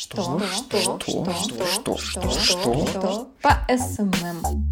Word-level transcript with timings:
Что? 0.00 0.40
Что? 0.46 0.78
Что? 0.78 1.00
Что? 1.00 1.98
Что? 1.98 2.30
Что? 2.30 2.30
Что? 2.30 3.28
По 3.42 3.66
SMM. 3.68 4.70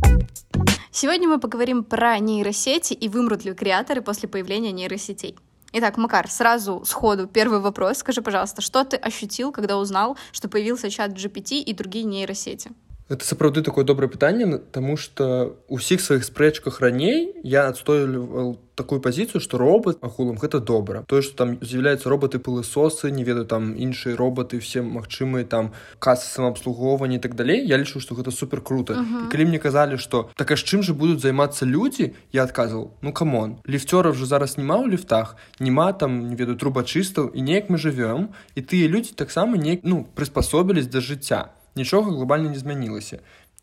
Сегодня 0.92 1.26
мы 1.26 1.40
поговорим 1.40 1.82
про 1.82 2.16
нейросети 2.20 2.92
и 2.92 3.08
вымрут 3.08 3.44
ли 3.44 3.52
креаторы 3.52 4.02
после 4.02 4.28
появления 4.28 4.70
нейросетей. 4.70 5.36
Итак, 5.72 5.96
Макар, 5.96 6.30
сразу 6.30 6.84
сходу 6.84 7.26
первый 7.26 7.58
вопрос. 7.58 7.98
Скажи, 7.98 8.22
пожалуйста, 8.22 8.62
что 8.62 8.84
ты 8.84 8.96
ощутил, 8.96 9.50
когда 9.50 9.78
узнал, 9.78 10.16
что 10.30 10.48
появился 10.48 10.90
ChatGPT 10.90 11.58
и 11.58 11.74
другие 11.74 12.04
нейросети? 12.04 12.70
Гэта 13.11 13.25
сапраўды 13.27 13.61
такое 13.61 13.83
добрае 13.83 14.07
пытанне 14.07 14.57
тому 14.71 14.95
что 14.95 15.59
у 15.67 15.83
ўсіх 15.83 15.99
сваіх 15.99 16.23
спрэчках 16.23 16.79
раней 16.79 17.35
я 17.43 17.67
адстойваў 17.67 18.55
такую 18.79 19.03
пазіцыю 19.03 19.43
што 19.43 19.59
робот 19.59 19.99
агулам 19.99 20.39
гэта 20.39 20.63
добра 20.63 21.03
тое 21.11 21.19
што 21.19 21.35
там 21.43 21.59
з'яўляюцца 21.59 22.07
роботы 22.07 22.39
пылысосы 22.39 23.11
не 23.11 23.27
ведаю 23.27 23.43
там 23.43 23.75
іншыя 23.75 24.15
роботы 24.15 24.63
все 24.63 24.79
магчымыя 24.79 25.43
там 25.43 25.75
касы 25.99 26.31
самаабслугоўвання 26.31 27.19
так 27.19 27.35
далей 27.35 27.67
я 27.67 27.75
лічу 27.75 27.99
што 27.99 28.15
гэта 28.15 28.31
супер 28.31 28.63
круто 28.63 28.95
uh 28.95 29.03
-huh. 29.03 29.27
калі 29.27 29.45
мне 29.45 29.59
казалі 29.59 29.99
што 29.99 30.29
так 30.39 30.51
а 30.51 30.55
з 30.55 30.63
чым 30.63 30.79
же 30.81 30.93
будуць 30.93 31.19
займацца 31.19 31.67
людзі 31.67 32.15
я 32.31 32.47
адказваў 32.47 32.95
ну 33.01 33.11
камон 33.11 33.59
ліфцёраў 33.67 34.15
же 34.15 34.25
зараз 34.25 34.57
няма 34.57 34.79
ў 34.79 34.95
ліфтах 34.95 35.35
няма 35.59 35.91
там 35.91 36.29
не 36.31 36.35
ведаю 36.35 36.55
трубачыстаў 36.55 37.35
і 37.35 37.41
неяк 37.41 37.67
мы 37.67 37.75
жывём 37.75 38.31
і 38.55 38.61
тыя 38.61 38.87
людзі 38.87 39.19
таксама 39.19 39.57
неяк 39.57 39.79
ну 39.83 40.07
прыспасобілись 40.15 40.87
да 40.87 41.01
жыцця 41.01 41.51
нічога 41.75 42.11
глобальна 42.11 42.49
не 42.49 42.59
змянілася 42.59 43.19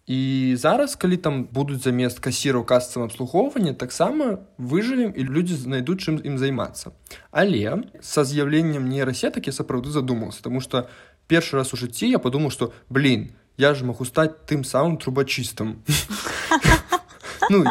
і 0.09 0.55
зараз 0.57 0.97
калі 0.97 1.17
там 1.17 1.45
будуць 1.45 1.85
замест 1.85 2.21
касіраў 2.25 2.65
касцам 2.65 3.05
абслугоўвання 3.05 3.75
таксама 3.77 4.41
выжывем 4.57 5.13
і 5.13 5.25
людзі 5.29 5.61
знайдуць 5.61 6.01
чым 6.01 6.17
ім 6.25 6.39
займацца 6.41 6.97
але 7.31 7.85
са 8.01 8.25
з'яўленнем 8.25 8.89
нейрасетак 8.89 9.47
я 9.47 9.53
сапраўды 9.53 9.93
задумаўся 9.93 10.43
тому 10.43 10.65
что 10.65 10.89
першы 11.29 11.61
раз 11.61 11.75
у 11.75 11.77
жыцці 11.77 12.09
я 12.09 12.19
подумаў 12.19 12.51
что 12.51 12.73
блин 12.89 13.37
я 13.61 13.75
ж 13.75 13.85
магу 13.85 14.09
стаць 14.09 14.33
тым 14.49 14.65
самым 14.65 14.97
трубачыстам 14.97 15.85
ну, 17.51 17.65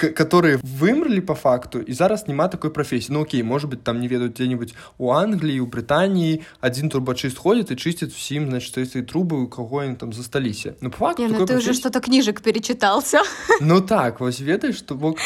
которые 0.00 0.58
вымерлі 0.62 1.20
по 1.20 1.34
факту 1.34 1.80
і 1.80 1.92
зараз 1.92 2.28
няма 2.28 2.48
такой 2.48 2.70
прафесіі 2.70 3.14
ну 3.14 3.20
окей 3.22 3.42
может 3.42 3.70
быть 3.70 3.82
там 3.82 4.00
не 4.00 4.08
ведаюць 4.08 4.32
где-нибудь 4.32 4.74
у 4.98 5.10
Англіі 5.10 5.60
у 5.60 5.66
Брытаніі 5.66 6.40
один 6.60 6.88
турбачыст 6.88 7.38
ходит 7.38 7.70
і 7.70 7.74
чысціць 7.74 8.14
всім 8.14 8.48
значит 8.50 8.78
этой 8.78 9.02
трубы 9.02 9.42
у 9.42 9.48
кого 9.48 9.78
они 9.78 9.96
там 9.96 10.12
засталіся 10.12 10.74
ну, 10.80 10.90
факту, 10.90 11.22
не, 11.22 11.28
ну, 11.28 11.34
ты 11.34 11.46
профессии... 11.46 11.70
уже 11.70 11.80
что-то 11.80 12.00
кніжак 12.00 12.42
перечытался 12.42 13.22
ну 13.60 13.80
так 13.80 14.20
вось 14.20 14.40
ведаеш 14.40 14.76
что 14.76 14.94
бок 14.94 15.18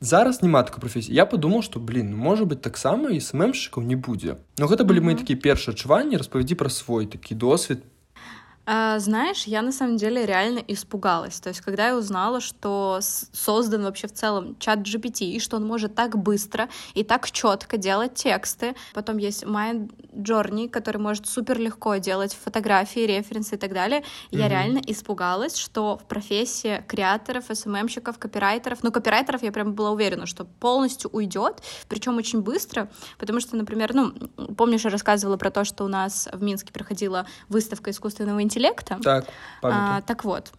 зараз 0.00 0.42
няма 0.42 0.62
такой 0.62 0.80
прафесіі 0.80 1.14
я 1.14 1.26
подумал 1.26 1.62
что 1.62 1.80
блин 1.80 2.16
можа 2.16 2.44
быть 2.44 2.60
таксама 2.60 3.10
і 3.10 3.20
сммшчыкаў 3.20 3.82
не 3.82 3.96
будзе 3.96 4.36
но 4.58 4.66
гэта 4.66 4.84
былі 4.84 4.98
mm 4.98 5.02
-hmm. 5.02 5.04
мои 5.04 5.14
такія 5.14 5.38
першыя 5.38 5.70
адчуванні 5.70 6.16
распавядзі 6.16 6.54
пра 6.54 6.70
свой 6.70 7.06
такі 7.06 7.34
досвед 7.34 7.78
А, 8.69 8.99
знаешь, 8.99 9.45
я 9.45 9.61
на 9.61 9.71
самом 9.71 9.95
деле 9.95 10.25
реально 10.25 10.59
испугалась. 10.67 11.39
То 11.39 11.47
есть, 11.47 11.61
когда 11.61 11.87
я 11.87 11.97
узнала, 11.97 12.41
что 12.41 12.99
создан 13.31 13.83
вообще 13.83 14.07
в 14.07 14.13
целом 14.13 14.57
чат 14.59 14.79
GPT, 14.79 15.23
и 15.23 15.39
что 15.39 15.55
он 15.55 15.65
может 15.65 15.95
так 15.95 16.17
быстро 16.17 16.67
и 16.93 17.05
так 17.05 17.31
четко 17.31 17.77
делать 17.77 18.15
тексты. 18.15 18.75
Потом 18.93 19.17
есть 19.17 19.43
Mind 19.43 19.89
Journey, 20.11 20.67
который 20.67 20.97
может 20.97 21.27
супер 21.27 21.57
легко 21.59 21.95
делать 21.95 22.35
фотографии, 22.35 22.99
референсы 22.99 23.55
и 23.55 23.57
так 23.57 23.73
далее. 23.73 24.01
Mm-hmm. 24.01 24.37
Я 24.37 24.49
реально 24.49 24.81
испугалась, 24.85 25.55
что 25.55 25.97
в 25.97 26.05
профессии 26.05 26.83
креаторов, 26.89 27.45
СММщиков, 27.49 28.19
копирайтеров, 28.19 28.83
ну, 28.83 28.91
копирайтеров 28.91 29.43
я 29.43 29.53
прям 29.53 29.75
была 29.75 29.91
уверена, 29.91 30.25
что 30.25 30.43
полностью 30.43 31.09
уйдет, 31.11 31.61
причем 31.87 32.17
очень 32.17 32.41
быстро, 32.41 32.89
потому 33.17 33.39
что, 33.39 33.55
например, 33.55 33.93
ну, 33.93 34.11
помнишь, 34.57 34.83
я 34.83 34.89
рассказывала 34.89 35.37
про 35.37 35.51
то, 35.51 35.63
что 35.63 35.85
у 35.85 35.87
нас 35.87 36.27
в 36.33 36.43
Минске 36.43 36.73
проходила 36.73 37.25
выставка 37.47 37.91
искусственного 37.91 38.41
интеллекта, 38.41 38.56
интеллекта. 38.57 38.99
Так, 39.03 39.25
а, 39.61 40.01
так 40.01 40.23
вот, 40.23 40.51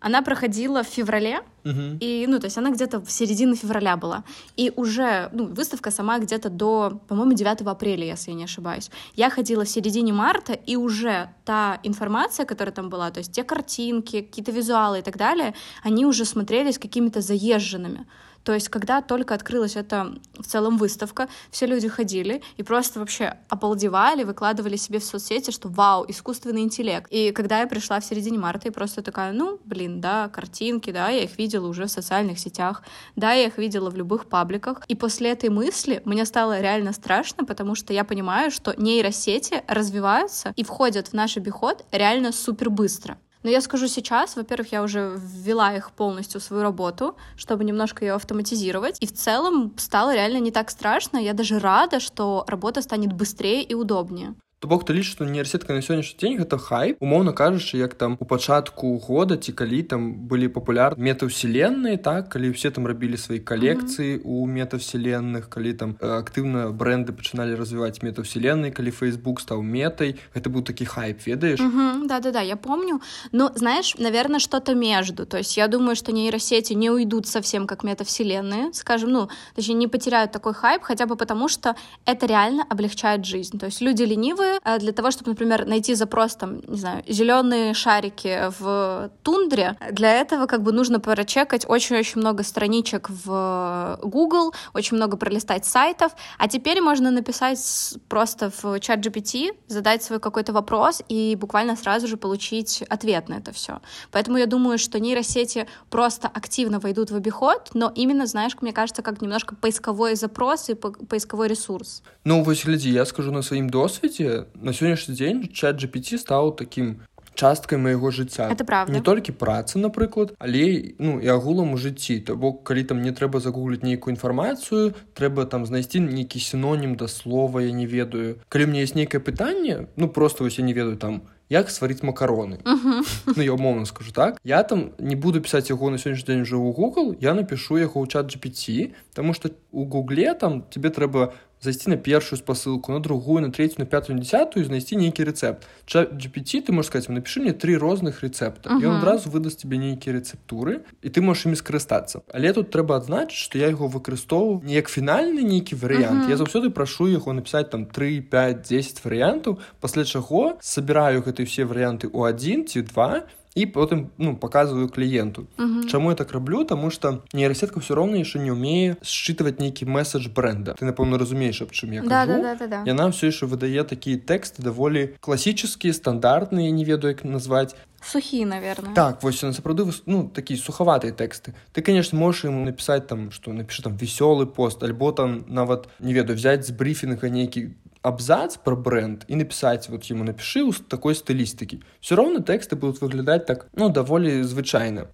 она 0.00 0.22
проходила 0.22 0.82
в 0.82 0.86
феврале, 0.86 1.40
угу. 1.64 1.98
и, 2.00 2.26
ну, 2.26 2.38
то 2.38 2.46
есть 2.46 2.58
она 2.58 2.70
где-то 2.70 3.00
в 3.00 3.10
середине 3.10 3.54
февраля 3.54 3.96
была. 3.96 4.24
И 4.56 4.72
уже, 4.76 5.28
ну, 5.32 5.46
выставка 5.46 5.90
сама 5.90 6.18
где-то 6.18 6.48
до, 6.48 7.00
по-моему, 7.08 7.34
9 7.34 7.60
апреля, 7.66 8.06
если 8.06 8.30
я 8.30 8.36
не 8.36 8.44
ошибаюсь. 8.44 8.90
Я 9.14 9.28
ходила 9.28 9.64
в 9.64 9.68
середине 9.68 10.12
марта, 10.12 10.54
и 10.54 10.76
уже 10.76 11.28
та 11.44 11.78
информация, 11.82 12.46
которая 12.46 12.74
там 12.74 12.88
была, 12.88 13.10
то 13.10 13.18
есть 13.18 13.32
те 13.32 13.44
картинки, 13.44 14.22
какие-то 14.22 14.52
визуалы 14.52 15.00
и 15.00 15.02
так 15.02 15.16
далее, 15.16 15.54
они 15.84 16.06
уже 16.06 16.24
смотрелись 16.24 16.78
какими-то 16.78 17.20
заезженными. 17.20 18.06
То 18.44 18.54
есть, 18.54 18.68
когда 18.68 19.02
только 19.02 19.34
открылась 19.34 19.76
эта 19.76 20.14
в 20.38 20.44
целом 20.44 20.78
выставка, 20.78 21.28
все 21.50 21.66
люди 21.66 21.88
ходили 21.88 22.42
и 22.56 22.62
просто 22.62 22.98
вообще 23.00 23.34
обалдевали, 23.48 24.24
выкладывали 24.24 24.76
себе 24.76 24.98
в 24.98 25.04
соцсети, 25.04 25.50
что 25.50 25.68
вау, 25.68 26.04
искусственный 26.08 26.62
интеллект. 26.62 27.06
И 27.10 27.32
когда 27.32 27.60
я 27.60 27.66
пришла 27.66 28.00
в 28.00 28.04
середине 28.04 28.38
марта, 28.38 28.68
я 28.68 28.72
просто 28.72 29.02
такая, 29.02 29.32
ну, 29.32 29.60
блин, 29.64 30.00
да, 30.00 30.28
картинки, 30.28 30.90
да, 30.90 31.08
я 31.08 31.24
их 31.24 31.38
видела 31.38 31.66
уже 31.66 31.84
в 31.86 31.90
социальных 31.90 32.38
сетях, 32.38 32.82
да, 33.16 33.32
я 33.32 33.46
их 33.46 33.58
видела 33.58 33.90
в 33.90 33.96
любых 33.96 34.26
пабликах. 34.26 34.82
И 34.88 34.94
после 34.94 35.30
этой 35.30 35.50
мысли 35.50 36.02
мне 36.04 36.24
стало 36.24 36.60
реально 36.60 36.92
страшно, 36.92 37.44
потому 37.44 37.74
что 37.74 37.92
я 37.92 38.04
понимаю, 38.04 38.50
что 38.50 38.74
нейросети 38.76 39.62
развиваются 39.68 40.52
и 40.56 40.64
входят 40.64 41.08
в 41.08 41.12
наш 41.12 41.36
обиход 41.36 41.84
реально 41.92 42.32
супер 42.32 42.70
быстро. 42.70 43.18
Но 43.42 43.50
я 43.50 43.60
скажу 43.60 43.88
сейчас, 43.88 44.36
во-первых, 44.36 44.72
я 44.72 44.82
уже 44.82 45.18
ввела 45.18 45.74
их 45.74 45.92
полностью 45.92 46.40
в 46.40 46.44
свою 46.44 46.62
работу, 46.62 47.16
чтобы 47.36 47.64
немножко 47.64 48.04
ее 48.04 48.14
автоматизировать. 48.14 48.98
И 49.00 49.06
в 49.06 49.12
целом 49.12 49.72
стало 49.76 50.14
реально 50.14 50.38
не 50.38 50.50
так 50.50 50.70
страшно. 50.70 51.16
Я 51.18 51.32
даже 51.32 51.58
рада, 51.58 52.00
что 52.00 52.44
работа 52.46 52.82
станет 52.82 53.12
быстрее 53.12 53.62
и 53.62 53.74
удобнее. 53.74 54.34
То 54.65 54.69
бок 54.69 54.81
ты 54.81 54.97
лічыш 54.97 55.13
што 55.13 55.25
універсітка 55.29 55.77
на 55.77 55.85
сённяшні 55.85 56.17
дзень 56.17 56.37
гэта 56.41 56.57
хайп 56.57 56.97
умоўна 56.97 57.37
кажучы 57.37 57.77
як 57.77 57.93
там 57.93 58.17
у 58.17 58.25
пачатку 58.25 58.97
года 58.97 59.37
ці 59.37 59.53
калі 59.53 59.83
там 59.85 60.25
былі 60.25 60.49
папулярны 60.49 61.05
метаўселенныя 61.05 62.01
так 62.01 62.33
калі 62.33 62.49
ўсе 62.49 62.73
там 62.73 62.89
рабілі 62.89 63.13
свае 63.13 63.45
калекцыі 63.45 64.25
у 64.25 64.47
метавселенных 64.49 65.53
калі 65.53 65.73
там 65.77 65.93
актыўна 66.01 66.73
бренды 66.73 67.13
пачыналі 67.13 67.53
развіваць 67.53 68.01
метаўселеннай 68.01 68.73
калі 68.73 68.89
Facebook 68.89 69.43
стаў 69.45 69.61
метай 69.61 70.17
гэта 70.33 70.49
быў 70.49 70.65
такі 70.65 70.89
хайп 70.89 71.21
ведаеш 71.29 71.61
да 72.09 72.17
да 72.17 72.33
да 72.33 72.41
я 72.41 72.57
помню 72.57 73.05
но 73.29 73.51
знаешь 73.53 73.93
наверное 74.01 74.41
что-то 74.41 74.73
между 74.73 75.27
то 75.27 75.37
есть 75.37 75.57
я 75.61 75.67
думаю 75.67 75.93
что 75.95 76.09
нейросети 76.09 76.73
не 76.73 76.89
уйдут 76.89 77.27
совсем 77.27 77.67
как 77.67 77.83
метавселенные 77.83 78.73
скажем 78.73 79.11
ну 79.11 79.29
точнее 79.53 79.77
не 79.77 79.87
потеряют 79.87 80.31
такой 80.31 80.55
хайп 80.55 80.81
хотя 80.81 81.05
бы 81.05 81.15
потому 81.15 81.49
что 81.49 81.75
это 82.05 82.25
реально 82.25 82.65
облегчает 82.67 83.25
жизнь 83.25 83.59
то 83.59 83.67
есть 83.67 83.81
люди 83.81 84.01
ленивые 84.01 84.48
Э, 84.64 84.78
для 84.78 84.92
того, 84.92 85.10
чтобы, 85.10 85.30
например, 85.30 85.66
найти 85.66 85.94
запрос, 85.94 86.36
там, 86.36 86.60
не 86.68 86.78
знаю, 86.78 87.02
зеленые 87.08 87.74
шарики 87.74 88.50
в 88.58 89.10
тундре, 89.22 89.76
для 89.90 90.20
этого 90.20 90.46
как 90.46 90.62
бы 90.62 90.72
нужно 90.72 91.00
прочекать 91.00 91.64
очень-очень 91.68 92.20
много 92.20 92.42
страничек 92.42 93.10
в 93.10 93.98
Google, 94.02 94.52
очень 94.74 94.96
много 94.96 95.16
пролистать 95.16 95.64
сайтов, 95.64 96.12
а 96.38 96.48
теперь 96.48 96.80
можно 96.80 97.10
написать 97.10 97.60
просто 98.08 98.50
в 98.62 98.80
чат 98.80 99.00
GPT, 99.00 99.50
задать 99.68 100.02
свой 100.02 100.20
какой-то 100.20 100.52
вопрос 100.52 101.02
и 101.08 101.36
буквально 101.36 101.76
сразу 101.76 102.06
же 102.06 102.16
получить 102.16 102.82
ответ 102.88 103.28
на 103.28 103.34
это 103.34 103.52
все. 103.52 103.80
Поэтому 104.10 104.38
я 104.38 104.46
думаю, 104.46 104.78
что 104.78 105.00
нейросети 105.00 105.66
просто 105.90 106.28
активно 106.28 106.78
войдут 106.78 107.10
в 107.10 107.16
обиход, 107.16 107.70
но 107.74 107.92
именно, 107.94 108.26
знаешь, 108.26 108.56
мне 108.60 108.72
кажется, 108.72 109.02
как 109.02 109.22
немножко 109.22 109.54
поисковой 109.54 110.14
запрос 110.14 110.70
и 110.70 110.74
поисковой 110.74 111.48
ресурс. 111.48 112.02
Ну, 112.24 112.42
вось 112.42 112.64
глядзі, 112.64 112.92
я 112.92 113.06
скажу 113.06 113.32
на 113.32 113.42
сваім 113.42 113.68
досведзе 113.68 114.39
на 114.54 114.72
сённяшні 114.72 115.14
дзень 115.14 115.48
чат 115.52 115.82
GPT 115.82 116.18
стаў 116.18 116.56
такім 116.56 117.00
часткай 117.34 117.78
майго 117.78 118.10
жыцця. 118.10 118.50
Это 118.50 118.64
правда. 118.64 118.92
Не 118.92 119.00
толькі 119.00 119.32
працы 119.32 119.78
напрыклад 119.78 120.34
але 120.38 120.94
ну 120.98 121.20
і 121.20 121.28
агулам 121.28 121.72
у 121.72 121.78
жыцці. 121.78 122.20
То 122.20 122.36
бок 122.36 122.64
калі 122.64 122.84
там 122.84 123.00
мне 123.00 123.12
трэба 123.12 123.40
загугліць 123.40 123.82
нейкую 123.82 124.14
інфармацыю 124.16 124.94
трэба 125.14 125.46
там 125.46 125.66
знайсці 125.66 126.00
нейкі 126.00 126.40
сінонім 126.40 126.96
да 126.96 127.08
слова 127.08 127.62
я 127.62 127.72
не 127.72 127.86
ведаю. 127.86 128.36
Калі 128.48 128.66
мне 128.66 128.82
есть 128.82 128.94
нейкае 128.94 129.20
пытанне 129.20 129.88
ну 129.96 130.08
просто 130.08 130.44
вось 130.44 130.58
я 130.58 130.64
не 130.64 130.72
ведаю 130.72 130.96
там 130.96 131.22
як 131.48 131.70
сварыць 131.70 132.02
макароны. 132.02 132.60
Uh 132.62 132.78
-huh. 132.84 133.32
ну 133.36 133.42
я 133.42 133.52
умоўна 133.52 133.86
скажу 133.86 134.12
так. 134.12 134.40
Я 134.44 134.62
там 134.62 134.90
не 134.98 135.16
буду 135.16 135.40
пісаць 135.40 135.70
яго 135.70 135.90
на 135.90 135.96
сённяшні 135.96 136.26
дзень 136.26 136.44
ў 136.44 136.74
Google 136.74 137.16
я 137.20 137.34
напишу 137.34 137.78
яго 137.78 138.00
ў 138.00 138.06
чат 138.06 138.26
GPT 138.26 138.90
тому 139.14 139.34
что 139.34 139.50
у 139.72 139.84
гугле 139.84 140.34
там 140.34 140.62
тебе 140.70 140.90
трэба 140.90 141.32
зайсці 141.65 141.89
на 141.89 141.97
першую 141.97 142.39
спасылку 142.39 142.91
на 142.91 142.99
другую 142.99 143.41
на 143.41 143.51
третью 143.51 143.79
на 143.79 143.85
пятую 143.85 144.15
на 144.15 144.21
десятую 144.21 144.65
знайсці 144.65 144.95
нейкі 144.95 145.23
рецепт 145.23 145.67
чат 145.85 146.13
GPT 146.13 146.61
ты 146.61 146.71
можешь 146.71 146.89
сказать 146.89 147.09
напиши 147.09 147.41
мне 147.41 147.53
три 147.53 147.77
розных 147.77 148.21
рецепта 148.21 148.69
uh 148.69 148.77
-huh. 148.77 148.83
і 148.83 148.85
он 148.85 148.95
адразу 148.95 149.29
выдаст 149.29 149.61
тебе 149.61 149.77
нейкія 149.77 150.15
рэцэптуры 150.15 150.79
і 151.01 151.09
ты 151.09 151.21
можешь 151.21 151.45
імі 151.45 151.55
скарыстацца 151.55 152.21
але 152.33 152.53
тут 152.53 152.71
трэба 152.71 152.97
адзначыць 152.97 153.41
что 153.47 153.57
я 153.57 153.67
яго 153.67 153.87
выкарыстоўваю 153.87 154.61
не 154.63 154.73
як 154.73 154.87
фінальны 154.89 155.41
нейкі 155.41 155.75
варыянт 155.75 156.23
uh 156.23 156.27
-huh. 156.27 156.29
я 156.29 156.37
заўсёды 156.37 156.69
прашу 156.69 157.07
яго 157.07 157.33
написать 157.33 157.69
там 157.69 157.85
3 157.85 158.21
5 158.21 158.61
10 158.69 159.05
варыянтаў 159.05 159.57
пасля 159.79 160.03
чаго 160.03 160.57
собираю 160.61 161.21
гэты 161.21 161.43
все 161.45 161.65
варыянты 161.65 162.09
у 162.13 162.23
один 162.23 162.65
ці 162.65 162.81
два 162.81 163.23
і 163.55 163.65
потым 163.71 164.09
ну 164.17 164.35
показываю 164.35 164.89
кліенту 164.89 165.47
Мгм. 165.57 165.87
Чаму 165.87 166.09
я 166.09 166.15
так 166.15 166.31
раблю 166.33 166.65
Таму 166.65 166.91
что 166.91 167.23
нейрасетка 167.33 167.79
все 167.79 167.95
роўна 167.95 168.15
яшчэ 168.19 168.39
не 168.39 168.51
умее 168.51 168.97
считывать 169.01 169.59
нейкі 169.59 169.85
месседж 169.85 170.27
бренда 170.27 170.75
ты 170.75 170.83
напэўна 170.85 171.17
разумееш 171.17 171.61
аб 171.61 171.71
чым 171.71 171.93
я 171.93 172.01
Да, 172.03 172.25
кажу 172.27 172.41
да, 172.41 172.55
да, 172.55 172.67
да, 172.67 172.67
да. 172.67 172.83
яна 172.85 173.09
все 173.11 173.27
яшчэ 173.31 173.47
выдае 173.47 173.83
такія 173.87 174.17
тэксты 174.17 174.61
даволі 174.61 175.15
класічныя 175.23 175.93
стандартныя 175.93 176.69
не 176.71 176.83
ведаю 176.83 177.13
як 177.15 177.23
назваць 177.23 177.75
Сухие, 178.03 178.45
наверное. 178.45 178.93
так 178.93 179.23
вось 179.23 179.41
яна 179.41 179.53
сапраўды 179.53 179.83
выс- 179.87 180.03
ну 180.05 180.29
такія 180.33 180.59
сухаватыя 180.59 181.15
тэксты 181.15 181.53
ты 181.73 181.81
конечно 181.81 182.19
можешь 182.19 182.43
ему 182.43 182.65
написать 182.65 183.07
там 183.07 183.31
что 183.31 183.53
напиши 183.53 183.81
там 183.83 183.95
весёлы 183.95 184.45
пост 184.45 184.83
альбо 184.83 185.11
там 185.11 185.45
нават 185.47 185.87
не 185.99 186.13
ведаю 186.13 186.35
взять 186.35 186.65
з 186.67 186.71
брифінга 186.71 187.29
нейкі 187.29 187.69
абзац 188.01 188.57
про 188.57 188.75
бренд 188.75 189.23
і 189.27 189.35
написать 189.35 189.89
вот 189.89 190.05
ему 190.11 190.23
напиши 190.23 190.61
у 190.63 190.71
такой 190.73 191.13
стылістыкі 191.15 191.81
все 192.01 192.15
роўна 192.15 192.39
тэксты 192.39 192.75
будут 192.75 193.01
выглядаць 193.01 193.45
так 193.45 193.67
ну 193.73 193.89
даволі 193.89 194.43
звычайна 194.43 195.07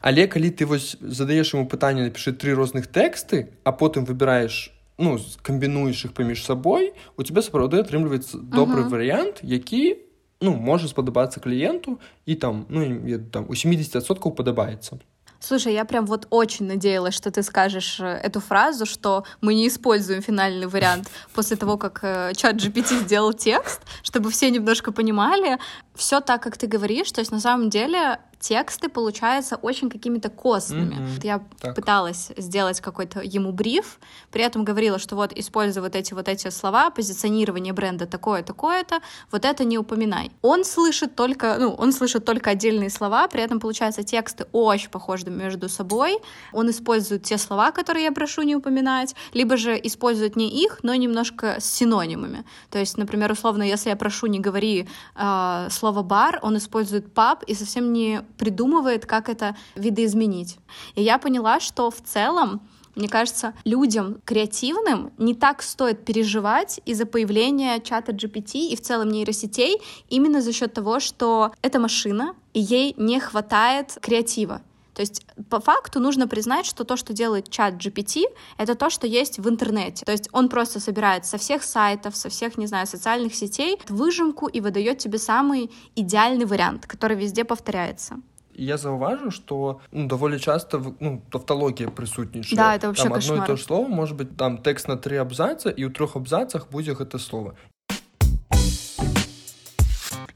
але 0.00 0.26
калі 0.26 0.50
ты 0.50 0.66
вось 0.66 0.96
задаеш 1.00 1.54
ему 1.54 1.66
пытанне 1.68 2.02
напиши 2.04 2.32
три 2.32 2.54
розных 2.54 2.86
тэксты 2.86 3.48
а 3.64 3.72
потым 3.72 4.04
выбираешь 4.04 4.72
ну 4.98 5.18
з- 5.18 5.36
камбінуеш 5.42 6.04
іх 6.04 6.12
паміж 6.12 6.44
сабой 6.44 6.92
у 7.16 7.22
тебя 7.22 7.42
сапраўды 7.42 7.82
атрымліваецца 7.84 8.38
добры 8.40 8.86
Мгм. 8.86 8.90
варыянт 8.90 9.40
які 9.42 9.96
ну 10.40 10.54
можа 10.56 10.88
спадабацца 10.88 11.40
кліенту 11.40 11.98
і 12.26 12.34
там 12.34 12.66
ну 12.68 12.82
я 12.82 12.88
ведаю, 12.94 13.30
там 13.30 13.44
у 13.48 13.52
70соткаў 13.52 14.32
падабаецца 14.32 14.98
Слушай, 15.41 15.73
я 15.73 15.85
прям 15.85 16.05
вот 16.05 16.27
очень 16.29 16.65
надеялась, 16.65 17.15
что 17.15 17.31
ты 17.31 17.43
скажешь 17.43 17.99
э, 17.99 18.05
эту 18.05 18.41
фразу, 18.41 18.85
что 18.85 19.23
мы 19.39 19.53
не 19.53 19.69
используем 19.69 20.21
финальный 20.21 20.67
вариант 20.67 21.09
после 21.33 21.55
того, 21.55 21.77
как 21.77 21.99
э, 22.01 22.33
чат 22.35 22.57
GPT 22.57 23.03
сделал 23.03 23.31
текст, 23.31 23.81
чтобы 24.03 24.31
все 24.31 24.49
немножко 24.49 24.91
понимали. 24.91 25.57
Все 25.99 26.21
так, 26.21 26.41
как 26.41 26.57
ты 26.57 26.65
говоришь, 26.65 27.11
то 27.11 27.19
есть 27.19 27.31
на 27.31 27.41
самом 27.41 27.69
деле 27.69 28.19
тексты 28.39 28.87
получаются 28.87 29.57
очень 29.57 29.89
какими-то 29.89 30.29
костными. 30.29 30.95
Мгм. 30.95 31.19
Я 31.23 31.41
Так. 31.59 31.75
пыталась 31.75 32.31
сделать 32.37 32.79
какой-то 32.79 33.19
ему 33.19 33.51
бриф, 33.51 33.99
при 34.31 34.43
этом 34.43 34.63
говорила, 34.63 34.97
что 34.97 35.15
вот 35.15 35.33
используй 35.33 35.83
вот 35.83 35.95
эти 35.95 36.13
вот 36.13 36.29
эти 36.29 36.49
слова, 36.49 36.89
позиционирование 36.89 37.73
бренда 37.73 38.05
такое, 38.05 38.41
такое-то, 38.43 39.01
вот 39.31 39.43
это 39.43 39.65
не 39.65 39.77
упоминай. 39.77 40.31
Он 40.41 40.63
слышит 40.63 41.15
только, 41.15 41.57
ну, 41.59 41.73
он 41.73 41.91
слышит 41.91 42.23
только 42.23 42.51
отдельные 42.51 42.89
слова, 42.89 43.27
при 43.27 43.41
этом, 43.41 43.59
получается, 43.59 44.03
тексты 44.03 44.45
очень 44.53 44.89
похожи 44.89 45.29
между 45.29 45.67
собой. 45.67 46.19
Он 46.53 46.69
использует 46.69 47.23
те 47.23 47.37
слова, 47.37 47.71
которые 47.71 48.05
я 48.05 48.11
прошу 48.11 48.43
не 48.43 48.55
упоминать, 48.55 49.15
либо 49.33 49.57
же 49.57 49.77
использует 49.83 50.37
не 50.37 50.63
их, 50.63 50.79
но 50.83 50.95
немножко 50.95 51.57
с 51.59 51.65
синонимами. 51.65 52.45
То 52.69 52.79
есть, 52.79 52.97
например, 52.97 53.31
условно, 53.31 53.63
если 53.63 53.89
я 53.89 53.95
прошу 53.97 54.27
не 54.27 54.39
говори 54.39 54.87
э, 55.15 55.67
слово 55.69 55.88
бар, 55.91 56.39
он 56.41 56.57
использует 56.57 57.13
паб 57.13 57.43
и 57.43 57.53
совсем 57.53 57.93
не 57.93 58.23
придумывает, 58.37 59.05
как 59.05 59.29
это 59.29 59.55
видоизменить. 59.75 60.57
И 60.95 61.03
я 61.03 61.17
поняла, 61.17 61.59
что 61.59 61.89
в 61.91 62.01
целом 62.01 62.61
мне 62.95 63.07
кажется, 63.07 63.53
людям 63.63 64.19
креативным 64.25 65.13
не 65.17 65.33
так 65.33 65.61
стоит 65.61 66.03
переживать 66.03 66.81
из-за 66.85 67.05
появления 67.05 67.79
чата 67.79 68.11
GPT 68.11 68.67
и 68.67 68.75
в 68.75 68.81
целом 68.81 69.09
нейросетей 69.09 69.81
именно 70.09 70.41
за 70.41 70.51
счет 70.51 70.73
того, 70.73 70.99
что 70.99 71.53
это 71.61 71.79
машина, 71.79 72.35
и 72.53 72.59
ей 72.59 72.95
не 72.97 73.21
хватает 73.21 73.97
креатива. 74.01 74.61
То 74.98 75.02
есть 75.02 75.26
по 75.50 75.58
факту 75.58 75.98
нужно 76.00 76.28
признать, 76.28 76.66
что 76.66 76.84
то, 76.84 76.96
что 76.96 77.12
делает 77.12 77.50
чат 77.50 77.74
GPT, 77.74 78.22
это 78.58 78.74
то, 78.76 78.90
что 78.90 79.06
есть 79.08 79.38
в 79.40 79.48
интернете. 79.48 80.04
То 80.04 80.12
есть 80.12 80.28
он 80.32 80.48
просто 80.48 80.78
собирает 80.78 81.26
со 81.26 81.36
всех 81.36 81.64
сайтов, 81.64 82.16
со 82.16 82.28
всех, 82.28 82.58
не 82.58 82.66
знаю, 82.68 82.86
социальных 82.86 83.34
сетей 83.34 83.76
выжимку 83.88 84.46
и 84.46 84.60
выдает 84.60 84.98
тебе 84.98 85.18
самый 85.18 85.70
идеальный 85.96 86.44
вариант, 86.46 86.86
который 86.86 87.16
везде 87.16 87.44
повторяется. 87.44 88.16
І 88.56 88.64
я 88.66 88.76
заўважу 88.78 89.30
что 89.30 89.80
ну, 89.92 90.06
даволі 90.06 90.38
часто 90.38 90.78
в- 90.78 90.94
ну 91.00 91.22
тавталогія 91.30 91.88
прысутнічае 91.88 92.54
Да, 92.56 92.76
это 92.78 92.86
вообще 92.86 93.02
там 93.02 93.12
одно 93.12 93.34
і 93.34 93.38
кошмар. 93.38 93.46
то 93.46 93.56
ж 93.56 93.64
слово 93.64 93.88
может 93.88 94.16
быть 94.16 94.36
там 94.36 94.58
тэкст 94.58 94.88
на 94.88 94.96
три 94.96 95.16
абзаца 95.16 95.70
і 95.70 95.84
ў 95.86 95.92
трох 95.92 96.14
абзацах 96.16 96.70
будзе 96.70 96.92
гэта 96.94 97.18
слово 97.18 97.54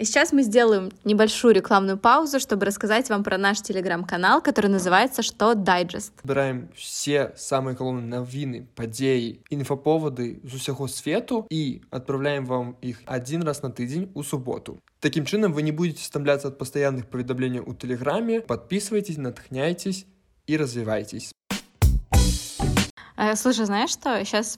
И 0.03 0.05
сейчас 0.05 0.33
мы 0.33 0.43
сделаем 0.43 0.93
небольшую 1.05 1.55
рекламную 1.55 1.99
паузу, 1.99 2.39
чтобы 2.39 2.67
рассказать 2.67 3.09
вам 3.11 3.25
про 3.25 3.37
наш 3.37 3.61
телеграм-канал, 3.61 4.41
который 4.41 4.71
называется 4.71 5.23
«Что 5.23 5.55
дайджест?». 5.55 6.13
збіраем 6.23 6.69
все 6.75 7.33
самыя 7.37 7.75
галоўныя 7.75 8.07
навіны 8.07 8.67
падзеі 8.75 9.43
інфаповады 9.51 10.39
з 10.45 10.55
усяго 10.55 10.87
свету 10.89 11.47
і 11.51 11.83
адпраўляем 11.91 12.47
вам 12.47 12.77
іх 12.81 13.03
адзін 13.07 13.43
раз 13.43 13.63
на 13.63 13.71
тыдзень 13.71 14.11
у 14.15 14.23
суботу 14.23 14.79
Такім 15.01 15.25
чынам 15.27 15.53
вы 15.53 15.63
не 15.63 15.73
будете 15.73 16.05
стамляцца 16.05 16.49
ад 16.49 16.59
пастаянных 16.59 17.11
паведамленняў 17.11 17.67
у 17.67 17.75
тэлеграме 17.75 18.41
подписывайтесь 18.41 19.19
натхняйтесь 19.19 20.07
і 20.47 20.57
развівайтесь 20.57 21.33
Э, 21.42 21.42
Слушай, 23.36 23.66
знаешь 23.66 23.92
что? 23.92 24.24
Сейчас 24.26 24.58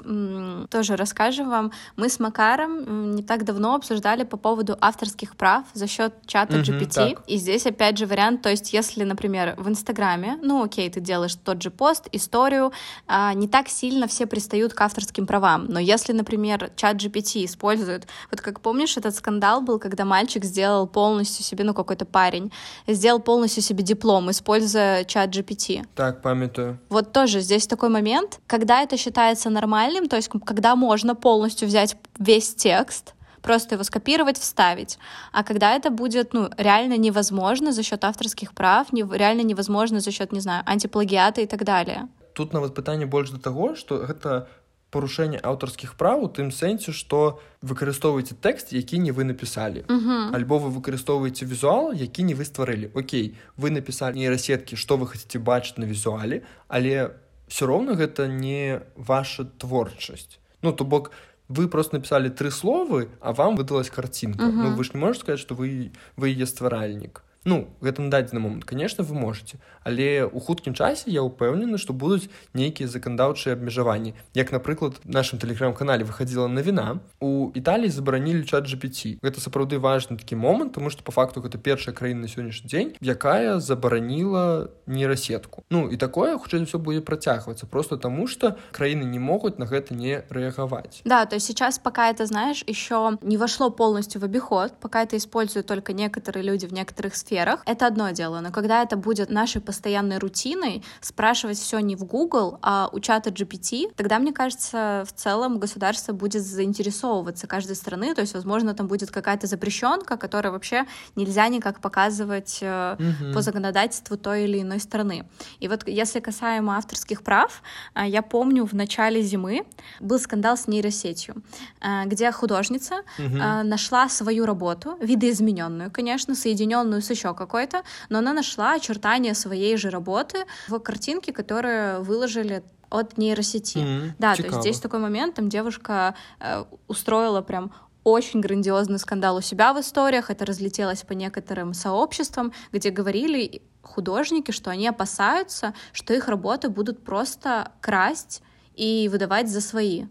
тоже 0.70 0.96
расскажу 0.96 1.46
вам. 1.46 1.72
Мы 1.98 2.10
с 2.10 2.20
Макаром 2.20 3.16
не 3.16 3.24
так 3.24 3.44
давно 3.44 3.76
обсуждали 3.76 4.24
по 4.24 4.38
поводу 4.38 4.78
авторских 4.80 5.36
прав 5.36 5.66
за 5.74 5.88
счет 5.88 6.14
чата 6.26 6.58
GPT. 6.58 7.16
так. 7.16 7.24
И 7.28 7.38
здесь 7.38 7.66
опять 7.66 7.98
же 7.98 8.06
вариант, 8.06 8.42
то 8.42 8.50
есть 8.50 8.74
если, 8.74 9.04
например, 9.04 9.56
в 9.58 9.68
Инстаграме, 9.68 10.38
ну 10.42 10.64
окей, 10.64 10.90
ты 10.90 11.00
делаешь 11.00 11.36
тот 11.36 11.62
же 11.62 11.70
пост, 11.70 12.08
историю, 12.12 12.72
а, 13.08 13.34
не 13.34 13.48
так 13.48 13.68
сильно 13.68 14.08
все 14.08 14.26
пристают 14.26 14.74
к 14.74 14.82
авторским 14.82 15.28
правам. 15.28 15.66
Но 15.68 15.80
если, 15.80 16.14
например, 16.14 16.72
чат 16.76 16.98
GPT 16.98 17.46
использует, 17.46 18.08
вот 18.32 18.42
как 18.42 18.62
помнишь, 18.62 18.98
этот 18.98 19.16
скандал 19.16 19.62
был, 19.62 19.80
когда 19.80 20.06
мальчик 20.06 20.46
сделал 20.46 20.88
полностью 20.88 21.44
себе, 21.44 21.64
ну 21.64 21.74
какой-то 21.74 22.06
парень, 22.06 22.52
сделал 22.88 23.20
полностью 23.20 23.62
себе 23.64 23.84
диплом, 23.84 24.32
используя 24.32 25.04
чат 25.04 25.30
GPT. 25.30 25.86
так 25.96 26.22
памятаю 26.22 26.80
Вот 26.90 27.12
тоже 27.12 27.42
здесь 27.42 27.68
такой 27.68 27.90
момент, 27.90 28.40
когда 28.47 28.83
это 28.83 28.97
считается 28.97 29.51
нормальным, 29.51 30.09
то 30.09 30.17
есть 30.17 30.29
к- 30.29 30.41
когда 30.45 30.77
можно 30.77 31.15
полностью 31.15 31.69
взять 31.69 31.97
весь 32.19 32.55
текст, 32.55 33.15
просто 33.43 33.75
его 33.75 33.85
скопировать, 33.85 34.39
вставить. 34.39 34.99
А 35.33 35.43
когда 35.43 35.75
это 35.75 35.91
будет, 35.91 36.35
ну, 36.35 36.51
реально 36.59 36.97
невозможно 36.99 37.73
за 37.73 37.83
счет 37.83 38.05
авторских 38.05 38.53
прав, 38.53 38.93
не, 38.93 39.03
реально 39.03 39.43
невозможно 39.43 40.01
за 40.01 40.11
счет, 40.13 40.33
не 40.33 40.41
знаю, 40.41 40.63
антиплагиата 40.67 41.41
и 41.41 41.47
так 41.47 41.65
далее. 41.65 42.09
тут 42.35 42.53
нават 42.53 42.75
пытанне 42.75 43.07
больш 43.07 43.31
да 43.31 43.39
таго 43.39 43.75
што 43.75 43.97
гэта 44.07 44.47
парушэнне 44.91 45.39
аўтарскіх 45.43 45.95
праў 45.99 46.23
у 46.25 46.29
тым 46.29 46.51
сэнсе 46.51 46.93
што 46.93 47.41
выкарыстоўваеце 47.63 48.35
тэкст 48.41 48.73
які 48.73 48.99
не 48.99 49.11
вы 49.13 49.25
напісалі 49.25 49.85
Мгм. 49.89 50.35
альбо 50.35 50.59
вы 50.59 50.71
выкарыстоўваеце 50.71 51.45
візуал 51.45 51.93
які 51.93 52.23
не 52.23 52.35
вы 52.35 52.45
стварылі 52.45 52.91
Окей 52.95 53.35
вы 53.59 53.71
напісалі 53.71 54.15
нейрасеткі 54.23 54.77
што 54.77 54.97
вы 54.97 55.07
хацеце 55.11 55.39
бачыць 55.39 55.79
на 55.79 55.87
візуале 55.87 56.43
але 56.69 57.11
все 57.49 57.67
роўна 57.67 57.95
гэта 57.95 58.29
не 58.29 58.81
ваша 58.97 59.45
творчасць 59.45 60.39
ну 60.63 60.73
то 60.73 60.85
бок 60.85 61.11
вы 61.49 61.67
просто 61.69 61.97
напісалі 61.99 62.31
тры 62.31 62.51
словы 62.51 63.09
а 63.21 63.33
вам 63.33 63.57
выдалась 63.57 63.91
картинка 63.91 64.45
Мгм. 64.45 64.63
ну 64.63 64.77
вы 64.77 64.85
ж 64.85 64.95
не 64.95 65.01
можете 65.01 65.21
сказать 65.25 65.41
что 65.41 65.55
вы 65.55 65.91
вы 66.17 66.29
яе 66.29 66.47
стваральнік 66.47 67.23
ну 67.46 67.70
гэта 67.82 68.02
на 68.02 68.10
дадзены 68.10 68.40
момант 68.42 68.66
конечно 68.66 69.04
вы 69.04 69.14
можете. 69.14 69.58
Але 69.84 70.26
у 70.26 70.40
хуткім 70.40 70.74
часе 70.74 71.12
я 71.14 71.22
ўпэўнены 71.22 71.78
што 71.78 71.94
будуць 71.94 72.28
нейкія 72.58 72.90
заканадаўчыя 72.90 73.54
абмежаванні. 73.54 74.18
Як 74.34 74.52
напрыклад 74.52 74.98
нашым 75.06 75.38
тэлеграм-канале 75.38 76.04
выходила 76.04 76.50
навіна 76.50 77.00
у 77.22 77.52
італіі 77.54 77.94
забаранілі 77.94 78.50
чат 78.50 78.66
GPT 78.66 79.22
гэта 79.22 79.38
сапраўды 79.38 79.78
важны 79.78 80.18
такі 80.18 80.36
момант 80.36 80.74
тому 80.74 80.90
что 80.90 81.04
по 81.06 81.14
факту 81.14 81.42
гэта 81.46 81.62
першая 81.62 81.94
краіна 81.94 82.26
на 82.26 82.28
сённяшні 82.28 82.66
дзень 82.66 82.92
якая 83.00 83.60
забараніла 83.60 84.74
нейрасетку. 84.88 85.64
Ну 85.70 85.92
і 85.92 85.98
такое 85.98 86.38
хутчэй 86.38 86.66
все 86.66 86.82
будзе 86.82 87.06
працягвацца 87.06 87.68
просто 87.70 87.98
таму 87.98 88.26
что 88.28 88.58
краіны 88.74 89.06
не 89.06 89.20
могуць 89.20 89.62
на 89.62 89.70
гэта 89.70 89.94
не 89.94 90.26
рэагаваць. 90.30 91.06
Да, 91.06 91.26
то 91.26 91.40
сейчас 91.40 91.78
пока 91.78 92.10
это, 92.10 92.26
знаешь, 92.26 92.64
еще 92.66 93.18
не 93.22 93.38
вошло 93.38 93.70
полностью 93.70 94.22
в 94.22 94.24
обиход, 94.24 94.74
пока 94.82 95.04
это 95.04 95.18
используют 95.18 95.68
только 95.68 95.94
некоторые 95.94 96.44
люди 96.44 96.66
в 96.66 96.74
некоторых 96.74 97.16
сферах, 97.16 97.35
это 97.66 97.88
одно 97.88 98.10
дело. 98.12 98.40
Но 98.42 98.52
когда 98.52 98.84
это 98.84 98.96
будет 98.98 99.30
нашей 99.30 99.62
постоянной 99.62 100.18
рутиной, 100.18 100.84
спрашивать 101.02 101.58
все 101.58 101.80
не 101.80 101.96
в 101.96 102.04
Google, 102.04 102.58
а 102.62 102.90
у 102.92 103.00
чата 103.00 103.30
GPT, 103.30 103.94
тогда, 103.96 104.20
мне 104.20 104.34
кажется, 104.34 105.04
в 105.08 105.14
целом 105.14 105.60
государство 105.60 106.14
будет 106.14 106.44
заинтересовываться 106.44 107.48
каждой 107.48 107.76
страны, 107.76 108.14
то 108.14 108.22
есть, 108.22 108.34
возможно, 108.34 108.74
там 108.74 108.88
будет 108.88 109.12
какая-то 109.12 109.48
запрещенка, 109.48 110.18
которая 110.18 110.52
вообще 110.52 110.86
нельзя 111.16 111.48
никак 111.48 111.80
показывать 111.80 112.60
э, 112.62 112.96
Мгм. 113.00 113.34
по 113.34 113.42
законодательству 113.42 114.18
той 114.18 114.44
или 114.44 114.62
иной 114.62 114.80
страны. 114.80 115.26
И 115.60 115.68
вот 115.68 115.88
если 115.88 116.20
касаемо 116.20 116.78
авторских 116.78 117.24
прав, 117.24 117.62
а, 117.94 118.06
я 118.08 118.22
помню 118.22 118.66
в 118.66 118.74
начале 118.74 119.22
зимы 119.22 119.66
был 120.00 120.20
скандал 120.20 120.58
с 120.58 120.68
нейросетью, 120.68 121.36
а, 121.82 122.06
где 122.06 122.32
художница 122.32 122.96
а, 123.40 123.64
нашла 123.64 124.10
свою 124.10 124.46
работу, 124.46 124.98
видоизмененную, 125.02 125.92
конечно, 125.92 126.36
соединенную 126.36 127.02
с 127.02 127.10
еще 127.10 127.25
какой-то, 127.34 127.84
но 128.10 128.20
она 128.20 128.34
нашла 128.34 128.74
очертания 128.74 129.34
своей 129.34 129.78
же 129.78 129.90
работы 129.90 130.46
в 130.68 130.80
картинке, 130.80 131.34
которую 131.34 132.04
выложили 132.04 132.64
от 132.90 133.18
нейросети. 133.18 133.80
Мгм. 133.80 134.14
Да, 134.20 134.36
то 134.36 134.44
Цікаво. 134.44 134.56
есть 134.56 134.62
здесь 134.62 134.80
такой 134.80 135.00
момент, 135.00 135.36
там 135.36 135.50
девушка 135.50 136.16
э, 136.40 136.66
устроила 136.88 137.42
прям 137.42 137.72
очень 138.04 138.40
грандиозный 138.40 139.00
скандал 139.00 139.38
у 139.38 139.42
себя 139.42 139.74
в 139.74 139.80
историях, 139.80 140.30
это 140.30 140.46
разлетелось 140.46 141.02
по 141.02 141.14
некоторым 141.14 141.74
сообществам, 141.74 142.54
где 142.72 142.92
говорили 142.92 143.64
художники, 143.82 144.52
что 144.52 144.70
они 144.70 144.88
опасаются, 144.88 145.74
что 145.92 146.14
их 146.14 146.28
работы 146.28 146.70
будут 146.70 147.04
просто 147.04 147.72
красть 147.82 148.44
и 148.76 149.10
выдавать 149.12 149.50
за 149.50 149.60
свои. 149.60 150.06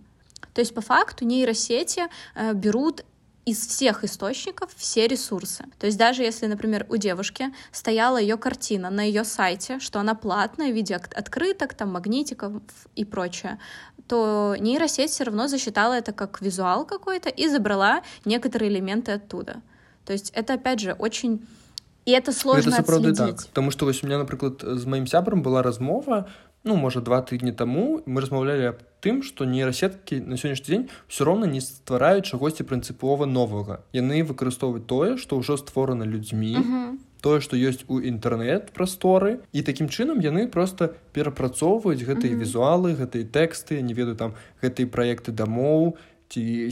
То 0.54 0.60
есть 0.60 0.74
по 0.74 0.80
факту 0.80 1.24
нейросети 1.24 2.02
э, 2.34 2.52
берут 2.52 3.04
из 3.45 3.65
всех 3.65 4.03
источников 4.03 4.69
все 4.75 5.07
ресурсы. 5.07 5.65
То 5.79 5.87
есть 5.87 5.97
даже 5.97 6.23
если, 6.23 6.45
например, 6.45 6.85
у 6.89 6.97
девушки 6.97 7.47
стояла 7.71 8.17
ее 8.17 8.37
картина 8.37 8.89
на 8.89 9.01
ее 9.01 9.23
сайте, 9.23 9.79
что 9.79 9.99
она 9.99 10.13
платная 10.13 10.71
в 10.71 10.75
виде 10.75 10.95
открыток, 10.95 11.73
там, 11.73 11.91
магнитиков 11.91 12.61
и 12.95 13.05
прочее, 13.05 13.57
то 14.07 14.55
нейросеть 14.59 15.11
все 15.11 15.23
равно 15.23 15.47
засчитала 15.47 15.93
это 15.93 16.11
как 16.11 16.41
визуал 16.41 16.85
какой-то 16.85 17.29
и 17.29 17.47
забрала 17.47 18.03
некоторые 18.25 18.71
элементы 18.71 19.13
оттуда. 19.13 19.61
То 20.05 20.13
есть 20.13 20.31
это, 20.35 20.53
опять 20.53 20.79
же, 20.79 20.93
очень 20.93 21.47
і 22.09 22.11
это 22.11 22.33
сложно 22.33 22.71
гэта 22.71 22.81
сапраўды 22.81 23.13
так 23.13 23.43
Таму 23.53 23.71
што 23.71 23.85
вось 23.85 24.03
у 24.03 24.07
меня 24.07 24.17
напрыклад 24.17 24.63
з 24.63 24.85
маім 24.85 25.05
сябрам 25.05 25.43
была 25.43 25.61
размова 25.61 26.25
ну 26.64 26.76
можа 26.76 27.00
два 27.00 27.20
тыдні 27.20 27.52
таму 27.52 28.02
мы 28.06 28.24
размаўлялі 28.24 28.72
аб 28.72 28.80
тым 29.04 29.20
што 29.22 29.44
нейрасеткі 29.44 30.20
на 30.24 30.40
сённяшні 30.40 30.66
дзень 30.66 30.86
все 31.06 31.28
роўна 31.28 31.46
не 31.46 31.60
ствараюць 31.60 32.24
чагосьці 32.24 32.64
прынцыпова 32.64 33.28
новага 33.28 33.84
яны 33.92 34.24
выкарыстоўваюць 34.24 34.88
тое 34.88 35.10
што 35.20 35.38
ўжо 35.38 35.60
створана 35.60 36.08
людзьмі 36.08 36.56
uh 36.56 36.64
-huh. 36.64 36.88
тое 37.20 37.40
што 37.40 37.56
ёсць 37.56 37.84
у 37.88 38.00
інтэрнэт 38.00 38.72
прасторы 38.72 39.44
і 39.52 39.62
такім 39.62 39.88
чынам 39.88 40.24
яны 40.24 40.48
просто 40.48 40.94
перапрацоўваюць 41.12 42.02
гэтыя 42.08 42.32
uh 42.32 42.36
-huh. 42.36 42.42
візуалы 42.42 42.96
гэтыя 42.96 43.24
тэксты 43.28 43.80
не 43.82 43.94
ведаю 43.94 44.16
там 44.16 44.32
гэтыя 44.62 44.86
праекты 44.86 45.32
дамоў 45.32 45.96
ці 46.28 46.70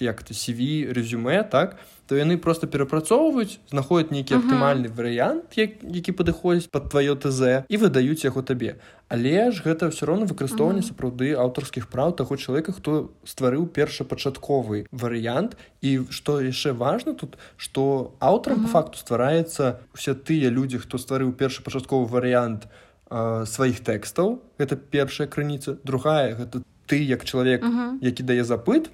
як 0.00 0.22
то 0.22 0.34
CV 0.34 0.92
резюме 0.92 1.42
так 1.42 1.76
то 2.08 2.16
яны 2.16 2.38
просто 2.40 2.66
перапрацоўваюць 2.66 3.60
знаходяць 3.68 4.10
нейкі 4.10 4.34
uh 4.34 4.40
-huh. 4.40 4.48
аптымальны 4.48 4.88
варыянт 4.88 5.44
як, 5.56 5.70
які 5.84 6.12
падыходзіць 6.12 6.70
под 6.72 6.88
твоё 6.88 7.14
ТЗ 7.14 7.68
і 7.68 7.76
выдаюць 7.76 8.24
яго 8.24 8.42
табе 8.42 8.76
але 9.08 9.52
ж 9.52 9.62
гэта 9.64 9.88
все 9.92 10.06
роўно 10.06 10.24
выкарыстоўванне 10.24 10.80
uh 10.80 10.84
-huh. 10.84 10.92
сапраўды 10.92 11.36
аўтарскіх 11.36 11.86
праў 11.86 12.16
таго 12.16 12.36
чалавека 12.36 12.72
хто 12.72 13.10
стварыў 13.24 13.66
першапачатковы 13.66 14.86
варыянт 14.92 15.56
і 15.82 16.00
што 16.10 16.40
яшчэ 16.40 16.72
важно 16.72 17.12
тут 17.12 17.36
что 17.56 18.12
аўтарам 18.20 18.58
uh 18.58 18.64
-huh. 18.64 18.72
факту 18.72 18.98
ствараецца 18.98 19.72
усе 19.94 20.14
тыя 20.14 20.50
людзі 20.50 20.78
хто 20.78 20.96
стварыў 20.98 21.32
першапачатковы 21.32 22.06
варыянт 22.08 22.68
э, 23.10 23.46
сваіх 23.46 23.80
тэкстаў 23.80 24.38
гэта 24.58 24.76
першая 24.76 25.28
крыніца 25.28 25.76
другая 25.84 26.34
гэта 26.34 26.62
ты 26.86 26.96
як 27.04 27.24
чалавек 27.24 27.62
uh 27.62 27.68
-huh. 27.68 27.98
які 28.00 28.22
дае 28.22 28.44
запыт 28.44 28.90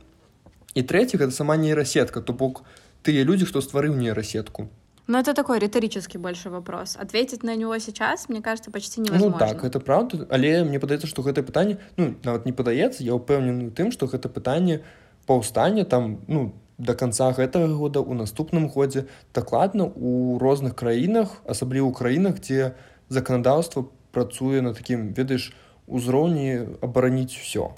і 0.75 0.83
трэці 0.83 1.17
гэта 1.17 1.31
сама 1.31 1.57
нейрасетка 1.57 2.21
то 2.21 2.33
бок 2.33 2.65
тыя 3.04 3.24
людзі 3.24 3.46
хто 3.46 3.62
стварыў 3.62 3.96
нейрасетку 3.96 4.70
Ну, 5.10 5.18
это 5.18 5.34
такой 5.34 5.58
риторический 5.58 6.20
больше 6.20 6.52
вопрос. 6.52 6.96
Ответить 6.96 7.42
на 7.42 7.56
него 7.56 7.80
сейчас, 7.80 8.30
мне 8.30 8.44
кажется, 8.44 8.70
почти 8.70 9.02
невозможно. 9.02 9.32
Ну 9.32 9.40
так, 9.40 9.64
это 9.64 9.80
правда. 9.80 10.28
Але 10.30 10.64
мне 10.64 10.80
падаецца, 10.80 11.08
што 11.08 11.24
гэта 11.24 11.42
пытанне, 11.42 11.80
ну, 11.98 12.14
нават 12.24 12.46
не 12.46 12.54
падаецца, 12.54 13.02
я 13.02 13.18
ўпэўнены 13.18 13.72
тым, 13.74 13.90
што 13.90 14.06
гэта 14.06 14.30
пытанне 14.30 14.86
паўстання 15.26 15.86
там, 15.86 16.22
ну, 16.28 16.54
до 16.78 16.94
конца 16.94 17.34
гэтага 17.34 17.74
года 17.74 18.06
у 18.06 18.14
наступным 18.14 18.70
годзе 18.70 19.10
дакладна 19.34 19.90
у 19.90 20.38
розных 20.38 20.78
краінах, 20.78 21.42
асабліва 21.50 21.90
ў 21.90 21.94
краінах, 21.98 22.38
дзе 22.38 22.78
заканадаўства 23.10 23.90
працуе 24.14 24.62
на 24.62 24.78
такім, 24.78 25.18
ведаеш, 25.18 25.58
узроўні 25.90 26.78
абараніць 26.86 27.34
усё. 27.34 27.74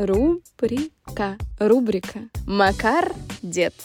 Рубрика. 0.00 1.36
Рубрика. 1.60 2.20
Макар 2.46 3.12
дед. 3.42 3.76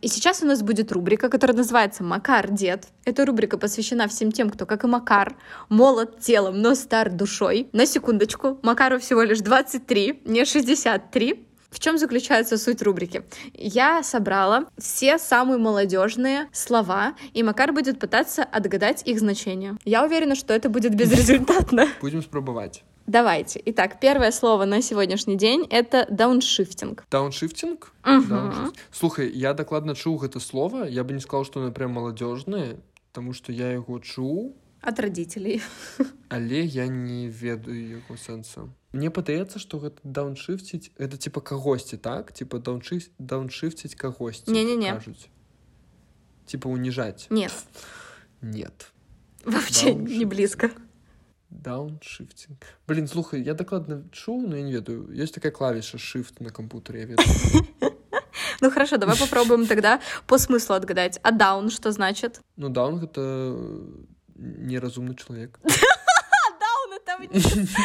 И 0.00 0.08
сейчас 0.08 0.42
у 0.42 0.46
нас 0.46 0.62
будет 0.62 0.92
рубрика, 0.92 1.28
которая 1.28 1.56
называется 1.56 2.02
«Макар 2.02 2.50
дед». 2.50 2.88
Эта 3.04 3.24
рубрика 3.24 3.58
посвящена 3.58 4.08
всем 4.08 4.32
тем, 4.32 4.50
кто, 4.50 4.66
как 4.66 4.84
и 4.84 4.86
Макар, 4.86 5.36
молод 5.68 6.20
телом, 6.20 6.60
но 6.60 6.74
стар 6.74 7.10
душой. 7.10 7.68
На 7.72 7.86
секундочку, 7.86 8.58
Макару 8.62 8.98
всего 8.98 9.22
лишь 9.22 9.40
23, 9.40 10.22
не 10.24 10.44
63. 10.44 11.46
В 11.70 11.80
чем 11.80 11.96
заключается 11.96 12.58
суть 12.58 12.82
рубрики? 12.82 13.22
Я 13.54 14.02
собрала 14.02 14.66
все 14.76 15.18
самые 15.18 15.58
молодежные 15.58 16.48
слова, 16.52 17.14
и 17.32 17.42
Макар 17.42 17.72
будет 17.72 17.98
пытаться 17.98 18.42
отгадать 18.44 19.02
их 19.06 19.18
значение. 19.18 19.76
Я 19.84 20.04
уверена, 20.04 20.34
что 20.34 20.52
это 20.52 20.68
будет 20.68 20.94
безрезультатно. 20.94 21.88
Будем 22.02 22.22
спробовать. 22.22 22.84
Давайте. 23.07 23.61
Итак, 23.65 24.01
первое 24.01 24.31
слово 24.31 24.65
на 24.65 24.81
сегодняшний 24.81 25.37
день — 25.37 25.69
это 25.69 26.05
дауншифтинг. 26.09 27.05
Дауншифтинг? 27.09 27.93
Угу. 28.03 28.27
Дауншифтинг. 28.27 28.75
Слухай, 28.91 29.31
я 29.31 29.53
докладно 29.53 29.95
чуў 29.95 30.23
это 30.23 30.41
слово. 30.41 30.83
Я 30.83 31.05
бы 31.05 31.13
не 31.13 31.21
сказал, 31.21 31.45
что 31.45 31.61
оно 31.61 31.71
прям 31.71 31.91
молодежное, 31.91 32.77
потому 33.07 33.31
что 33.31 33.53
я 33.53 33.71
его 33.71 33.99
чуў. 33.99 34.55
От 34.81 34.99
родителей. 34.99 35.61
Але 36.29 36.63
я 36.63 36.87
не 36.87 37.29
ведаю 37.29 37.89
его 37.89 38.17
сэнса. 38.17 38.69
Мне 38.91 39.09
падаецца, 39.09 39.57
што 39.57 39.79
гэта 39.79 39.99
дауншифціць 40.03 40.91
это 40.97 41.17
типа 41.17 41.41
кагосьці, 41.41 41.97
так? 41.97 42.31
Типа 42.31 42.59
дауншиф... 42.59 43.09
дауншифціць 43.19 43.95
кагосьці. 43.95 44.51
Не-не-не. 44.51 44.93
Кажуць. 44.93 45.29
Типа 46.45 46.67
унижать. 46.67 47.27
Нет. 47.29 47.53
Нет. 48.41 48.91
Вообще 49.45 49.93
не 49.93 50.25
близко. 50.25 50.71
Дауншифтинг. 51.52 52.64
Блин, 52.86 53.06
слухай, 53.06 53.42
я 53.42 53.54
докладно 53.54 54.04
чуў, 54.10 54.46
но 54.48 54.56
я 54.56 54.62
не 54.62 54.72
ведаю. 54.72 55.10
Есть 55.12 55.34
такая 55.34 55.52
клавиша 55.52 55.98
shift 55.98 56.34
на 56.40 56.50
компьютере, 56.50 57.00
я 57.00 57.06
ведаю. 57.06 57.28
Ну 58.60 58.70
хорошо, 58.70 58.96
давай 58.96 59.16
попробуем 59.18 59.66
тогда 59.66 60.00
по 60.26 60.38
смыслу 60.38 60.76
отгадать. 60.76 61.18
А 61.22 61.32
даун 61.32 61.68
что 61.68 61.90
значит? 61.90 62.40
Ну, 62.56 62.68
даун— 62.68 63.02
это 63.04 63.58
неразумный 64.36 65.16
человек. 65.16 65.58
Даун— 65.64 66.92
это 66.96 67.16
вниз. 67.18 67.76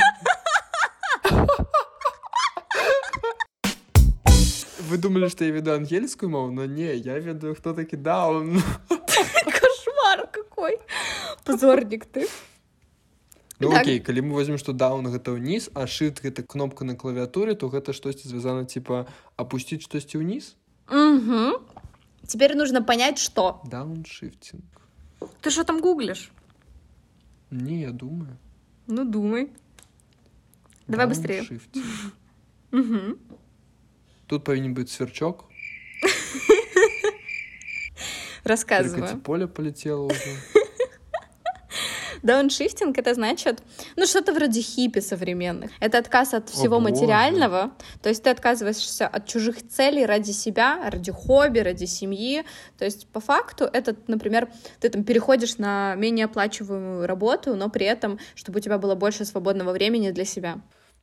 Вы 4.79 4.97
думали, 4.97 5.27
что 5.29 5.43
я 5.45 5.51
веду 5.51 5.71
ангельскую 5.71 6.29
мову, 6.29 6.51
но 6.51 6.65
не, 6.65 6.95
я 6.95 7.17
веду, 7.19 7.55
кто 7.55 7.73
таки 7.73 7.97
даун. 7.97 8.61
Кошмар 8.87 10.27
какой. 10.31 10.79
Позорник 11.43 12.05
ты. 12.05 12.27
Ну 13.62 13.70
так. 13.70 13.82
окей 13.82 14.00
калі 14.00 14.22
мы 14.26 14.34
возьмем 14.34 14.58
што 14.58 14.72
даун 14.74 15.06
гэта 15.06 15.30
ўніз 15.38 15.70
а 15.78 15.86
шыт 15.86 16.18
гэта 16.18 16.42
кнопка 16.42 16.84
на 16.84 16.98
клавіатуре 16.98 17.54
то 17.54 17.70
гэта 17.70 17.94
штосьці 17.94 18.26
звязана 18.26 18.66
типа 18.66 19.06
опусціць 19.38 19.86
штосьці 19.86 20.18
ўніз 20.18 20.58
угу. 20.90 21.62
теперь 22.26 22.56
нужно 22.56 22.82
понять 22.82 23.22
что 23.22 23.62
дауншифтинг 23.64 24.66
ты 25.40 25.50
что 25.50 25.62
там 25.62 25.80
гуглишь 25.80 26.32
не 27.50 27.82
я 27.82 27.92
думаю 27.92 28.36
ну 28.88 29.04
думай 29.04 29.52
давай 30.88 31.06
быстрее 31.06 31.46
угу. 32.72 33.14
тут 34.26 34.42
павінен 34.42 34.74
быць 34.74 34.90
сверчок 34.90 35.46
рассказывай 38.42 39.16
поле 39.22 39.46
полетело 39.46 40.10
уже 40.10 40.55
Дауншифтинг— 42.27 42.97
это 42.99 43.13
значит, 43.13 43.63
ну, 43.95 44.05
что-то 44.05 44.33
вроде 44.33 44.61
хиппи 44.61 44.99
современных. 44.99 45.71
Это 45.79 45.97
отказ 45.97 46.33
от 46.33 46.49
всего 46.49 46.75
О, 46.75 46.79
материального, 46.81 47.71
то 48.03 48.09
есть 48.09 48.21
ты 48.21 48.29
отказываешься 48.29 49.07
от 49.07 49.27
чужих 49.27 49.65
целей 49.67 50.05
ради 50.05 50.31
себя, 50.31 50.89
ради 50.89 51.09
хобби, 51.09 51.59
ради 51.59 51.85
семьи. 51.85 52.43
То 52.77 52.83
есть 52.83 53.07
по 53.07 53.21
факту 53.21 53.63
это, 53.63 53.95
например, 54.07 54.49
ты 54.81 54.89
там 54.89 55.05
переходишь 55.05 55.57
на 55.57 55.95
менее 55.95 56.25
оплачиваемую 56.25 57.07
работу, 57.07 57.55
но 57.55 57.69
при 57.69 57.85
этом, 57.85 58.19
чтобы 58.35 58.59
у 58.59 58.61
тебя 58.61 58.77
было 58.77 58.95
больше 58.95 59.23
свободного 59.23 59.71
времени 59.71 60.11
для 60.11 60.25
себя. 60.25 60.59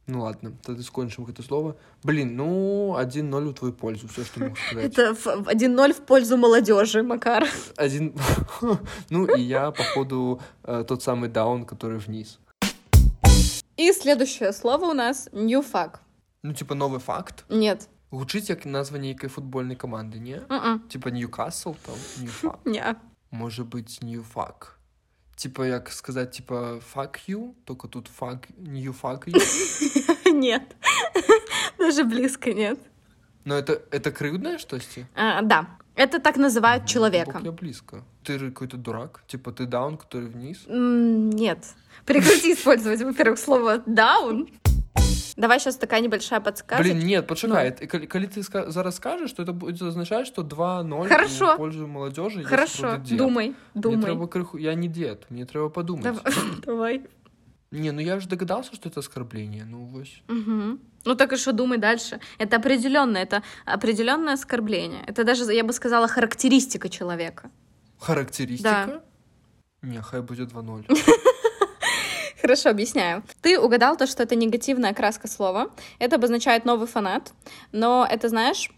Ну 0.07 0.21
ладно, 0.23 0.53
тогда 0.63 0.83
скончим 0.83 1.27
это 1.27 1.43
слово. 1.43 1.77
Блин, 2.03 2.37
ну, 2.37 2.95
1-0 2.99 3.49
в 3.49 3.55
твою 3.55 3.73
пользу, 3.73 4.07
все, 4.09 4.25
что 4.25 4.41
могу 4.41 4.57
сказать. 4.57 4.93
Это 4.93 5.11
1-0 5.13 5.93
в 5.93 6.01
пользу 6.07 6.37
молодежи, 6.37 7.03
Макар. 7.03 7.49
Один... 7.77 8.15
Ну, 9.11 9.27
и 9.27 9.41
я, 9.41 9.71
походу, 9.71 10.41
э, 10.65 10.85
тот 10.87 11.03
самый 11.03 11.29
даун, 11.31 11.65
который 11.65 11.99
вниз. 11.99 12.39
И 13.77 13.93
следующее 13.93 14.53
слово 14.53 14.91
у 14.91 14.93
нас 14.93 15.29
new 15.33 15.63
fact. 15.63 15.97
Ну, 16.43 16.53
типа 16.53 16.75
новый 16.75 17.01
факт? 17.01 17.45
Нет. 17.49 17.89
Гучыць 18.15 18.49
як 18.49 18.65
назва 18.67 18.99
нейкай 18.99 19.29
футбольнай 19.29 19.77
каманды, 19.77 20.19
не? 20.19 20.37
Mm 20.37 20.63
-mm. 20.65 20.89
Типа 20.89 21.09
Ньюкасл 21.09 21.75
там, 21.87 21.97
Ньюфак? 22.21 22.59
Не. 22.65 22.97
Может 23.31 23.67
быть, 23.67 23.99
Ньюфак. 24.03 24.79
Типа, 25.37 25.63
як 25.63 25.91
сказать, 25.91 26.31
типа, 26.31 26.81
fuck 26.95 27.17
you, 27.27 27.55
только 27.65 27.89
тут 27.89 28.09
fuck, 28.21 28.47
new 28.57 28.95
fuck 28.95 29.25
you. 29.27 30.33
Нет, 30.33 30.77
даже 31.79 32.05
близко 32.05 32.53
нет. 32.53 32.79
Но 33.45 33.57
это, 33.57 33.83
это 33.91 34.11
крыльное 34.11 34.59
что-то? 34.59 34.85
А, 35.15 35.43
да, 35.43 35.69
это 35.97 36.19
так 36.19 36.37
называют 36.37 36.87
человека. 36.87 37.41
Я 37.45 37.53
близко. 37.53 38.05
Ты 38.25 38.39
какой-то 38.39 38.77
дурак? 38.77 39.23
Типа 39.27 39.53
ты 39.53 39.67
даун, 39.67 39.97
который 39.97 40.29
вниз? 40.29 40.65
Нет. 40.67 41.59
Прекрати 42.07 42.55
использовать, 42.55 43.03
во-первых, 43.03 43.39
слово 43.39 43.83
даун. 43.87 44.49
Давай 45.37 45.59
сейчас 45.59 45.77
такая 45.77 46.01
небольшая 46.01 46.41
подсказка. 46.41 46.83
Блин, 46.83 47.01
нет, 47.01 47.27
почекай. 47.27 47.75
Ну. 47.81 47.89
Коли, 47.89 48.07
коли 48.07 48.27
ты 48.27 48.43
зараз 48.71 48.97
скажешь, 48.97 49.33
то 49.33 49.43
это 49.43 49.53
будет 49.53 49.83
означать, 49.83 50.27
что 50.27 50.43
2-0 50.43 51.09
Хорошо. 51.09 51.55
в 51.55 51.57
пользу 51.57 51.87
молодежи. 51.87 52.45
Хорошо, 52.45 52.99
думай, 52.99 53.55
думай. 53.75 53.97
Мне 53.97 54.05
треба 54.05 54.27
криху... 54.29 54.59
Я 54.59 54.75
не 54.75 54.89
дед, 54.89 55.27
мне 55.31 55.45
треба 55.45 55.69
подумать. 55.71 56.15
Давай. 56.67 57.03
Не, 57.73 57.91
ну 57.91 58.01
я 58.01 58.21
же 58.21 58.29
догадался, 58.29 58.75
что 58.75 58.89
это 58.89 59.01
оскорбление. 59.01 59.65
Ну, 59.65 59.87
вот. 59.87 60.07
Угу. 60.29 60.79
Ну 61.05 61.15
так 61.17 61.33
и 61.33 61.37
что 61.37 61.53
думай 61.53 61.79
дальше. 61.79 62.21
Это 62.39 62.57
определенное, 62.57 63.23
это 63.23 63.43
определенное 63.65 64.35
оскорбление. 64.35 65.03
Это 65.09 65.25
даже, 65.25 65.53
я 65.53 65.65
бы 65.65 65.73
сказала, 65.73 66.07
характеристика 66.07 66.89
человека. 66.89 67.51
Характеристика? 67.99 68.71
Да. 68.71 69.03
Не, 69.83 70.01
хай 70.03 70.21
будет 70.21 70.53
2-0. 70.53 70.85
Хорошо, 72.45 72.69
объясняю. 72.69 73.23
Ты 73.41 73.59
угадал 73.59 73.97
то, 73.97 74.07
что 74.07 74.23
это 74.23 74.35
негативная 74.35 74.91
окраска 74.91 75.29
слова. 75.29 75.71
Это 75.99 76.17
обозначает 76.17 76.67
новый 76.67 76.87
фанат. 76.87 77.33
Но 77.73 78.07
это, 78.11 78.29
знаешь, 78.29 78.71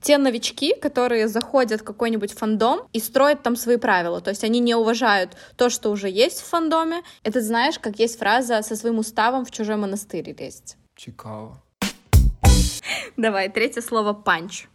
те 0.00 0.18
новички, 0.18 0.72
которые 0.80 1.26
заходят 1.26 1.80
в 1.80 1.84
какой-нибудь 1.84 2.32
фандом 2.32 2.86
и 2.92 3.00
строят 3.00 3.42
там 3.42 3.56
свои 3.56 3.76
правила. 3.76 4.20
То 4.20 4.30
есть 4.30 4.44
они 4.44 4.60
не 4.60 4.76
уважают 4.76 5.36
то, 5.56 5.68
что 5.68 5.90
уже 5.90 6.08
есть 6.08 6.40
в 6.40 6.44
фандоме. 6.44 7.02
Это 7.24 7.40
знаешь, 7.40 7.80
как 7.80 7.98
есть 7.98 8.20
фраза 8.20 8.62
«со 8.62 8.76
своим 8.76 8.98
уставом 8.98 9.44
в 9.44 9.50
чужой 9.50 9.76
монастырь 9.76 10.36
лезть». 10.38 10.76
Цікаво. 10.96 11.56
Давай, 13.16 13.48
третье 13.48 13.82
слово 13.82 14.12
«панч». 14.12 14.68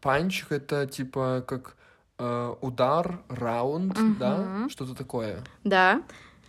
Панч— 0.00 0.44
это 0.50 0.86
типа 0.86 1.42
как 1.46 1.74
э, 2.18 2.54
удар, 2.60 3.20
раунд, 3.28 3.98
угу. 3.98 4.14
да? 4.18 4.68
Что-то 4.68 4.94
такое. 4.94 5.42
Да. 5.64 6.02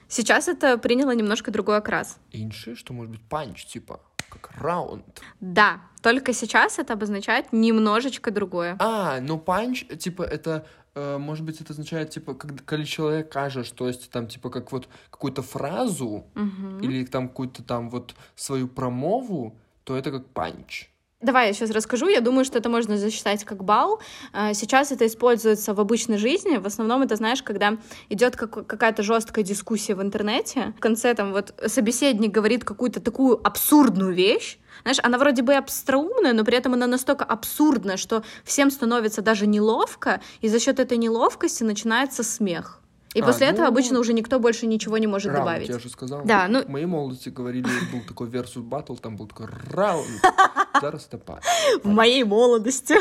Сейчас 0.08 0.48
это 0.48 0.78
приняло 0.78 1.12
немножко 1.12 1.52
другой 1.52 1.78
окрас. 1.78 2.18
Инши, 2.32 2.76
что 2.76 2.94
может 2.94 3.12
быть 3.12 3.22
панч, 3.22 3.66
типа 3.66 4.00
как 4.34 4.52
раунд. 4.58 5.22
Да, 5.40 5.82
только 6.02 6.34
сейчас 6.34 6.80
это 6.80 6.94
обозначает 6.94 7.54
немножечко 7.54 8.32
другое. 8.32 8.76
А, 8.80 9.20
ну 9.22 9.38
панч, 9.38 9.86
типа, 10.00 10.24
это 10.24 10.66
э, 10.96 11.18
может 11.18 11.46
быть, 11.46 11.62
это 11.62 11.74
означает, 11.74 12.10
типа, 12.10 12.34
когда, 12.34 12.64
когда 12.66 12.86
человек 12.86 13.32
кажет, 13.32 13.66
что 13.66 13.88
есть 13.88 14.10
там, 14.10 14.28
типа, 14.28 14.50
как 14.50 14.72
вот 14.72 14.88
какую-то 15.10 15.42
фразу 15.42 16.26
угу. 16.36 16.80
или 16.82 17.06
там 17.06 17.30
какую-то 17.30 17.64
там 17.64 17.90
вот 17.90 18.16
свою 18.36 18.68
промову, 18.68 19.56
то 19.84 19.96
это 19.96 20.12
как 20.12 20.28
панч. 20.28 20.90
Давай 21.24 21.48
я 21.48 21.54
сейчас 21.54 21.72
расскажу. 21.72 22.08
Я 22.08 22.22
думаю, 22.22 22.46
что 22.46 22.58
это 22.58 22.70
можно 22.70 22.98
засчитать 22.98 23.44
как 23.46 23.64
бал. 23.64 24.00
А, 24.34 24.54
сейчас 24.54 24.92
это 24.92 25.08
используется 25.08 25.74
в 25.74 25.80
обычной 25.80 26.18
жизни. 26.18 26.58
В 26.58 26.68
основном 26.68 27.02
это, 27.02 27.16
знаешь, 27.16 27.42
когда 27.42 27.78
идет 28.10 28.36
как, 28.36 28.68
какая-то 28.68 29.04
жесткая 29.04 29.46
дискуссия 29.46 29.96
в 29.96 30.02
интернете. 30.02 30.74
В 30.78 30.82
конце 30.82 31.14
там 31.14 31.32
вот 31.32 31.54
собеседник 31.68 32.32
говорит 32.32 32.66
какую-то 32.66 33.00
такую 33.00 33.40
абсурдную 33.46 34.14
вещь, 34.14 34.60
знаешь, 34.82 35.00
она 35.04 35.18
вроде 35.18 35.44
бы 35.44 35.54
абстраумная, 35.54 36.34
но 36.34 36.44
при 36.44 36.58
этом 36.58 36.74
она 36.74 36.88
настолько 36.88 37.24
абсурдная, 37.24 37.96
что 37.96 38.24
всем 38.44 38.70
становится 38.72 39.22
даже 39.22 39.48
неловко, 39.48 40.20
и 40.42 40.50
за 40.50 40.60
счет 40.60 40.80
этой 40.80 40.98
неловкости 40.98 41.64
начинается 41.64 42.24
смех. 42.24 42.82
И 43.14 43.22
а, 43.22 43.26
после 43.26 43.48
ну, 43.48 43.54
этого 43.54 43.68
обычно 43.68 44.00
уже 44.00 44.14
никто 44.14 44.40
больше 44.40 44.66
ничего 44.66 44.98
не 44.98 45.08
может 45.08 45.32
раунд, 45.32 45.46
добавить. 45.46 45.70
Я 45.70 45.80
же 45.80 45.90
сказал. 45.90 46.24
Да, 46.26 46.48
ну... 46.50 46.64
В 46.64 46.70
моей 46.70 46.88
молодости 46.88 47.30
говорили, 47.30 47.68
был 47.92 48.02
такой 48.08 48.28
versus 48.28 48.68
battle, 48.68 49.00
там 49.00 49.16
был 49.16 49.28
такой 49.28 49.48
раунд. 49.72 50.08
Зараз 50.82 51.10
это 51.12 51.40
В 51.84 51.88
моей 51.88 52.24
молодости. 52.24 52.96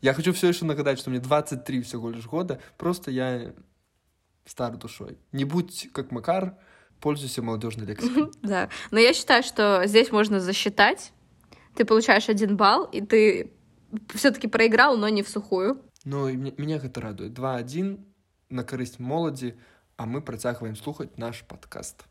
Я 0.00 0.12
хочу 0.12 0.32
все 0.32 0.48
еще 0.48 0.64
нагадать, 0.64 0.98
что 0.98 1.10
мне 1.10 1.18
23 1.18 1.82
всего 1.82 2.10
лишь 2.10 2.26
года, 2.26 2.60
просто 2.76 3.10
я 3.10 3.54
стар 4.44 4.76
душой. 4.76 5.18
Не 5.32 5.44
будь 5.44 5.88
как 5.92 6.10
Макар, 6.10 6.58
пользуйся 7.00 7.42
молодежной 7.42 7.86
лексикой. 7.86 8.30
Да, 8.42 8.68
но 8.90 8.98
я 8.98 9.14
считаю, 9.14 9.42
что 9.42 9.86
здесь 9.86 10.12
можно 10.12 10.40
засчитать. 10.40 11.12
Ты 11.74 11.84
получаешь 11.84 12.28
один 12.28 12.56
балл, 12.56 12.84
и 12.84 13.00
ты 13.00 13.52
все-таки 14.14 14.46
проиграл, 14.46 14.96
но 14.96 15.08
не 15.08 15.22
в 15.22 15.28
сухую. 15.28 15.80
Ну, 16.04 16.28
і 16.28 16.36
мяне 16.36 16.76
гэта 16.78 17.00
радуе 17.00 17.30
2-1 17.32 17.96
на 18.50 18.62
карысць 18.62 19.00
моладзі, 19.00 19.56
а 19.96 20.04
мы 20.04 20.20
працягваем 20.20 20.76
слухаць 20.76 21.16
наш 21.16 21.44
падкаст. 21.48 22.04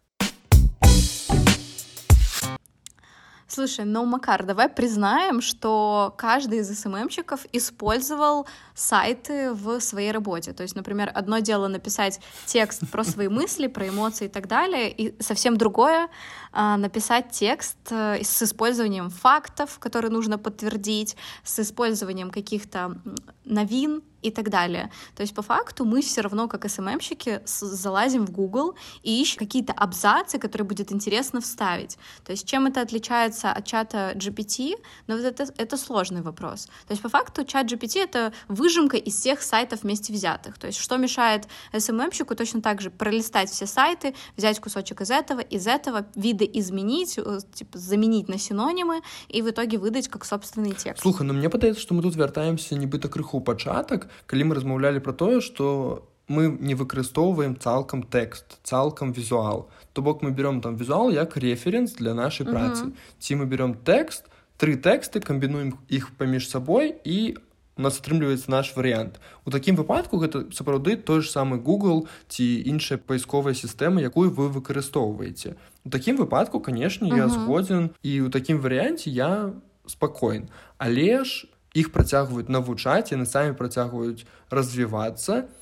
Слушай, 3.48 3.86
ну, 3.86 4.06
Макар, 4.06 4.46
давай 4.46 4.70
признаем, 4.70 5.42
что 5.42 6.14
каждый 6.18 6.60
из 6.60 6.80
СММщиков 6.80 7.46
использовал 7.52 8.48
сайты 8.74 9.52
в 9.52 9.80
своей 9.80 10.12
работе. 10.12 10.54
То 10.54 10.64
есть, 10.64 10.76
например, 10.76 11.12
одно 11.13 11.39
дело 11.39 11.67
написать 11.67 12.20
текст 12.46 12.89
про 12.91 13.04
свои 13.04 13.28
мысли, 13.28 13.67
про 13.67 13.88
эмоции 13.89 14.26
и 14.26 14.30
так 14.30 14.48
далее, 14.48 14.91
и 14.91 15.22
совсем 15.22 15.58
другое 15.58 16.10
написать 16.54 17.32
текст 17.32 17.78
э, 17.89 18.24
с 18.24 18.44
использованием 18.44 19.10
фактов, 19.10 19.80
которые 19.80 20.12
нужно 20.12 20.38
подтвердить, 20.38 21.16
с 21.44 21.60
использованием 21.60 22.32
каких-то 22.32 22.98
новин, 23.46 24.04
и 24.24 24.32
так 24.32 24.50
далее. 24.50 24.89
То 25.16 25.22
есть 25.22 25.36
по 25.36 25.42
факту 25.42 25.86
мы 25.86 26.02
все 26.02 26.22
равно, 26.22 26.48
как 26.48 26.68
СММщики, 26.70 27.42
залазим 27.46 28.26
в 28.26 28.32
Google 28.32 28.76
и 29.04 29.22
ищем 29.22 29.38
какие-то 29.38 29.74
абзацы, 29.74 30.39
которые 30.39 30.68
будет 30.68 30.92
интересно 30.92 31.42
вставить. 31.42 31.98
То 32.24 32.32
есть 32.32 32.48
чем 32.48 32.66
это 32.66 32.82
отличается 32.82 33.52
от 33.52 33.66
чата 33.66 34.13
GPT? 34.16 34.76
Ну 35.08 35.18
вот 35.18 35.26
это, 35.26 35.54
это 35.58 35.78
сложный 35.78 36.22
вопрос. 36.22 36.66
То 36.88 36.92
есть 36.92 37.02
по 37.02 37.10
факту 37.10 37.44
чат 37.44 37.72
GPT— 37.72 38.00
это 38.04 38.34
выжимка 38.48 38.98
из 38.98 39.16
всех 39.16 39.42
сайтов 39.42 39.84
вместе 39.84 40.13
взятых. 40.13 40.58
То 40.58 40.68
есть 40.68 40.80
что 40.80 40.98
мешает 40.98 41.48
СММщику 41.78 42.36
точно 42.36 42.62
так 42.62 42.82
же 42.82 42.89
пролистать 42.89 43.50
все 43.50 43.68
сайты, 43.68 44.16
взять 44.38 44.60
кусочек 44.60 45.02
из 45.02 45.12
этого, 45.12 45.42
из 45.42 45.68
этого, 45.68 46.06
виды 46.16 46.42
изменить, 46.42 47.18
э, 47.18 47.38
типа 47.55 47.79
заменить 47.79 48.29
на 48.29 48.38
синонимы 48.38 49.01
и 49.29 49.42
в 49.42 49.51
итоге 49.51 49.79
выдать 49.79 50.09
как 50.09 50.25
собственный 50.25 50.73
текст. 50.73 51.03
Слухай, 51.03 51.27
ну 51.27 51.35
мне 51.35 51.49
падаецца, 51.49 51.81
что 51.81 51.94
мы 51.94 52.03
тут 52.03 52.16
вяртаемся 52.16 52.77
нібыта 52.77 53.09
крыху 53.09 53.40
пачатак, 53.40 54.09
калі 54.27 54.44
мы 54.44 54.55
размаўлялі 54.55 55.01
про 55.01 55.12
тое 55.12 55.40
что 55.40 56.09
мы 56.29 56.49
не 56.61 56.75
выкарыстоўваем 56.75 57.57
цалкам 57.59 58.03
тэкст 58.03 58.61
цалкам 58.62 59.12
візуал 59.12 59.68
то 59.92 60.03
бок 60.03 60.23
мы 60.23 60.31
берем 60.31 60.61
там 60.61 60.77
візуал 60.77 61.11
як 61.11 61.37
референс 61.37 61.92
для 61.92 62.14
нашай 62.14 62.47
працы 62.47 62.92
ці 63.18 63.35
мы 63.35 63.47
берем 63.47 63.75
тэкст 63.75 64.29
тры 64.61 64.77
тэксты 64.77 65.25
камбінуем 65.25 65.79
іх 65.88 66.12
паміж 66.21 66.49
сабой 66.49 66.94
і 67.05 67.38
у 67.79 67.83
нас 67.83 68.01
атрымліваецца 68.01 68.51
наш 68.51 68.73
варыянт 68.75 69.21
у 69.47 69.55
такім 69.55 69.79
выпадку 69.79 70.18
гэта 70.18 70.51
сапраўды 70.55 70.97
той 70.97 71.23
ж 71.23 71.31
самы 71.31 71.61
google 71.62 72.07
ці 72.27 72.44
іншая 72.73 72.99
паісковая 72.99 73.55
сістэма 73.55 74.03
якую 74.03 74.31
вы 74.35 74.49
выкарыстоўваеце 74.51 75.55
у 75.85 75.88
такім 75.90 76.18
выпадку 76.18 76.61
канешне 76.61 77.14
я 77.14 77.29
згодзін 77.29 77.94
і 78.03 78.12
ў 78.27 78.35
такім 78.35 78.59
варыянце 78.64 79.14
я 79.14 79.55
спакоен 79.87 80.51
але 80.79 81.23
ж 81.23 81.47
іх 81.79 81.94
працягваюць 81.94 82.51
навучаць 82.51 83.14
яны 83.14 83.25
самі 83.31 83.55
працягваюць 83.55 84.27
развівацца 84.51 85.47
і 85.47 85.62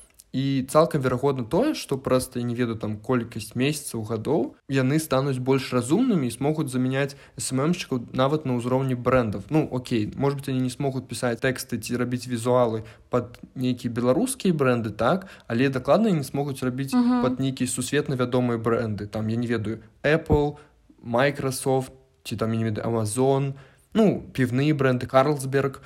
цалкам 0.69 1.01
верагодна 1.01 1.43
тое 1.45 1.73
што 1.73 1.97
проста 1.97 2.39
я 2.39 2.45
не 2.45 2.53
ведаю 2.55 2.77
там 2.77 2.97
колькасць 2.97 3.55
месяцаў 3.55 4.03
гадоў 4.05 4.55
яны 4.69 4.99
стануць 4.99 5.39
больш 5.39 5.71
разумнымі 5.73 6.27
і 6.27 6.35
смогуць 6.35 6.67
замяняць 6.69 7.15
сммщикаў 7.37 8.03
нават 8.13 8.45
на 8.45 8.57
ўзроўні 8.59 8.95
брендов 8.95 9.49
ну 9.49 9.67
Окей 9.71 10.11
может 10.15 10.39
быть 10.39 10.49
они 10.49 10.59
не 10.59 10.69
смогуць 10.69 11.07
пісаць 11.07 11.41
тэксты 11.41 11.79
ці 11.79 11.97
рабіць 11.97 12.27
візуалы 12.27 12.83
под 13.09 13.39
нейкія 13.55 13.93
беларускія 13.93 14.53
бренды 14.53 14.91
так 14.91 15.27
але 15.47 15.69
дакладна 15.69 16.11
не 16.11 16.23
смогуць 16.23 16.61
рабіць 16.61 16.93
uh 16.93 17.01
-huh. 17.01 17.21
под 17.21 17.39
нейкія 17.39 17.67
сусветна 17.67 18.15
вядомыя 18.15 18.61
бренды 18.61 19.07
там 19.07 19.29
я 19.29 19.37
не 19.37 19.47
ведаю 19.47 19.79
apple 20.03 20.57
microsoft 21.03 21.91
ці 22.23 22.35
там 22.35 22.51
не 22.51 22.63
ведаю 22.63 22.87
amazon 22.87 23.53
ну 23.93 24.23
піўныя 24.33 24.75
бренды 24.75 25.07
карлсберг 25.07 25.81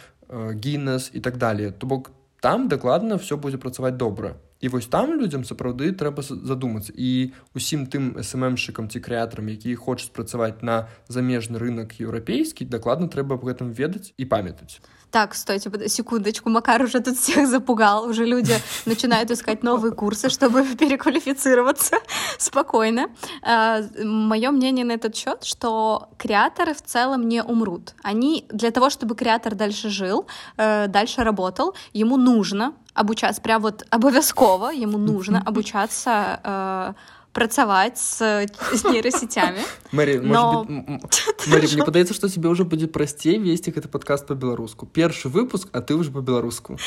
гінес 0.63 1.11
і 1.13 1.19
так 1.19 1.37
далее 1.37 1.71
то 1.71 1.87
бок 1.87 2.11
там 2.40 2.68
дакладна 2.68 3.18
все 3.18 3.36
будзе 3.36 3.58
працаваць 3.58 3.96
добра. 3.96 4.36
І 4.60 4.68
вось 4.68 4.86
там 4.86 5.20
людзям 5.20 5.44
сапраўды 5.44 5.92
трэба 5.92 6.22
задумацца. 6.24 6.92
І 6.96 7.32
усім 7.54 7.86
тым 7.86 8.16
сммщикам 8.24 8.88
ці 8.88 9.00
крэатарам 9.04 9.52
які 9.52 9.74
хочуць 9.76 10.12
працаваць 10.16 10.62
на 10.62 10.88
замежны 11.08 11.60
рынок 11.60 12.00
еўрапейскі 12.00 12.64
дакладна 12.64 13.08
трэба 13.08 13.36
аб 13.36 13.44
гэтым 13.44 13.72
ведаць 13.76 14.16
і 14.16 14.24
памятаць 14.24 14.80
Так, 15.10 15.34
стойте, 15.34 15.70
секундочку, 15.88 16.50
Макар 16.50 16.82
уже 16.82 17.00
тут 17.00 17.16
всех 17.16 17.46
запугал, 17.48 18.06
уже 18.08 18.24
люди 18.24 18.54
начинают 18.86 19.30
искать 19.30 19.62
новые 19.62 19.92
курсы, 19.92 20.28
чтобы 20.28 20.64
переквалифицироваться 20.78 21.96
спокойно. 22.38 23.08
А, 23.42 23.80
Мое 24.02 24.50
мнение 24.50 24.84
на 24.84 24.92
этот 24.92 25.16
счет, 25.16 25.44
что 25.44 26.08
креаторы 26.18 26.74
в 26.74 26.82
целом 26.82 27.28
не 27.28 27.42
умрут. 27.42 27.94
Они 28.02 28.46
для 28.50 28.70
того, 28.70 28.90
чтобы 28.90 29.14
креатор 29.14 29.54
дальше 29.54 29.90
жил, 29.90 30.26
э, 30.56 30.86
дальше 30.88 31.22
работал, 31.22 31.74
ему 31.92 32.16
нужно 32.16 32.72
обучаться, 32.94 33.40
прям 33.42 33.62
вот 33.62 33.86
обовязково 33.90 34.70
ему 34.70 34.98
нужно 34.98 35.42
обучаться 35.44 36.40
э, 36.42 36.92
працаваць 37.35 37.99
с, 37.99 38.19
с 38.19 38.83
нейросетями 38.83 39.63
Мэри, 39.91 40.17
но... 40.19 40.65
Мэри, 40.67 41.67
мне 41.73 41.85
падаецца 41.85 42.13
что 42.13 42.29
тебе 42.29 42.49
уже 42.49 42.65
будзе 42.65 42.87
прасцей 42.87 43.37
весці 43.39 43.71
гэты 43.71 43.87
подкаст 43.87 44.27
по-беларуску 44.27 44.85
першы 44.85 45.29
выпуск 45.29 45.69
а 45.71 45.81
ты 45.81 45.95
уже 45.95 46.11
по-беларуску 46.11 46.77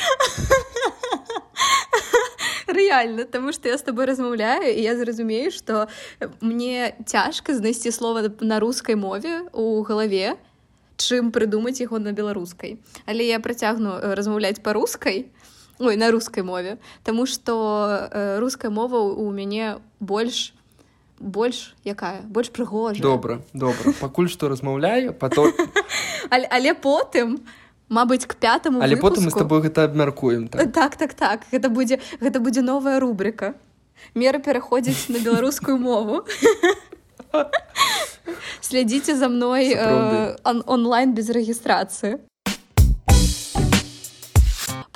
рэальна 2.66 3.24
таму 3.24 3.52
што 3.52 3.68
я 3.68 3.78
з 3.78 3.82
табой 3.82 4.04
размаўляю 4.04 4.68
і 4.68 4.80
я 4.82 4.96
зразумею 4.96 5.50
што 5.50 5.88
мне 6.40 6.94
цяжка 7.06 7.54
знайсці 7.54 7.90
слова 7.90 8.28
на 8.40 8.60
рускай 8.60 8.96
мове 8.96 9.48
у 9.52 9.82
галаве 9.82 10.37
чым 10.96 11.32
прыдумаць 11.32 11.80
яго 11.80 11.98
на 11.98 12.12
беларускай 12.12 12.78
але 13.06 13.26
я 13.26 13.40
працягну 13.40 13.96
э, 13.96 14.14
размаўляць 14.14 14.60
па-рускай 14.60 15.32
ой 15.79 15.95
на 15.95 16.11
рускай 16.11 16.43
мове. 16.43 16.77
Таму 17.03 17.25
што 17.25 18.09
э, 18.11 18.39
руская 18.39 18.71
мова 18.71 18.99
у 18.99 19.31
мяне 19.31 19.77
больш 19.99 20.53
больш 21.19 21.75
якая? 21.83 22.21
Больш 22.23 22.49
прыгожа 22.49 23.01
добра 23.01 23.41
добра. 23.53 23.93
Пакуль 23.99 24.29
што 24.29 24.49
размаўляю 24.49 25.13
потом 25.13 25.51
але, 26.29 26.47
але 26.51 26.73
потым 26.73 27.39
Мабыць 27.89 28.27
к 28.29 28.35
пятому 28.35 28.81
але 28.85 28.93
выпуску... 28.95 29.09
потым 29.09 29.23
мы 29.25 29.31
с 29.31 29.33
тобой 29.33 29.61
гэта 29.61 29.83
абмяркуем 29.83 30.47
так. 30.47 30.71
Так 30.71 30.95
так, 30.95 31.13
так. 31.13 31.41
гэта 31.51 31.69
будзе 31.69 31.99
гэта 32.21 32.39
будзе 32.39 32.61
новая 32.61 32.99
рубрика 32.99 33.55
мера 34.13 34.39
пераходзіць 34.39 35.09
на 35.09 35.19
беларускую 35.19 35.77
мову. 35.77 36.25
Следите 38.61 39.15
за 39.15 39.29
мной 39.29 39.73
э, 39.73 40.35
он 40.43 40.63
онлайн 40.67 41.13
без 41.13 41.29
регистрации. 41.29 42.19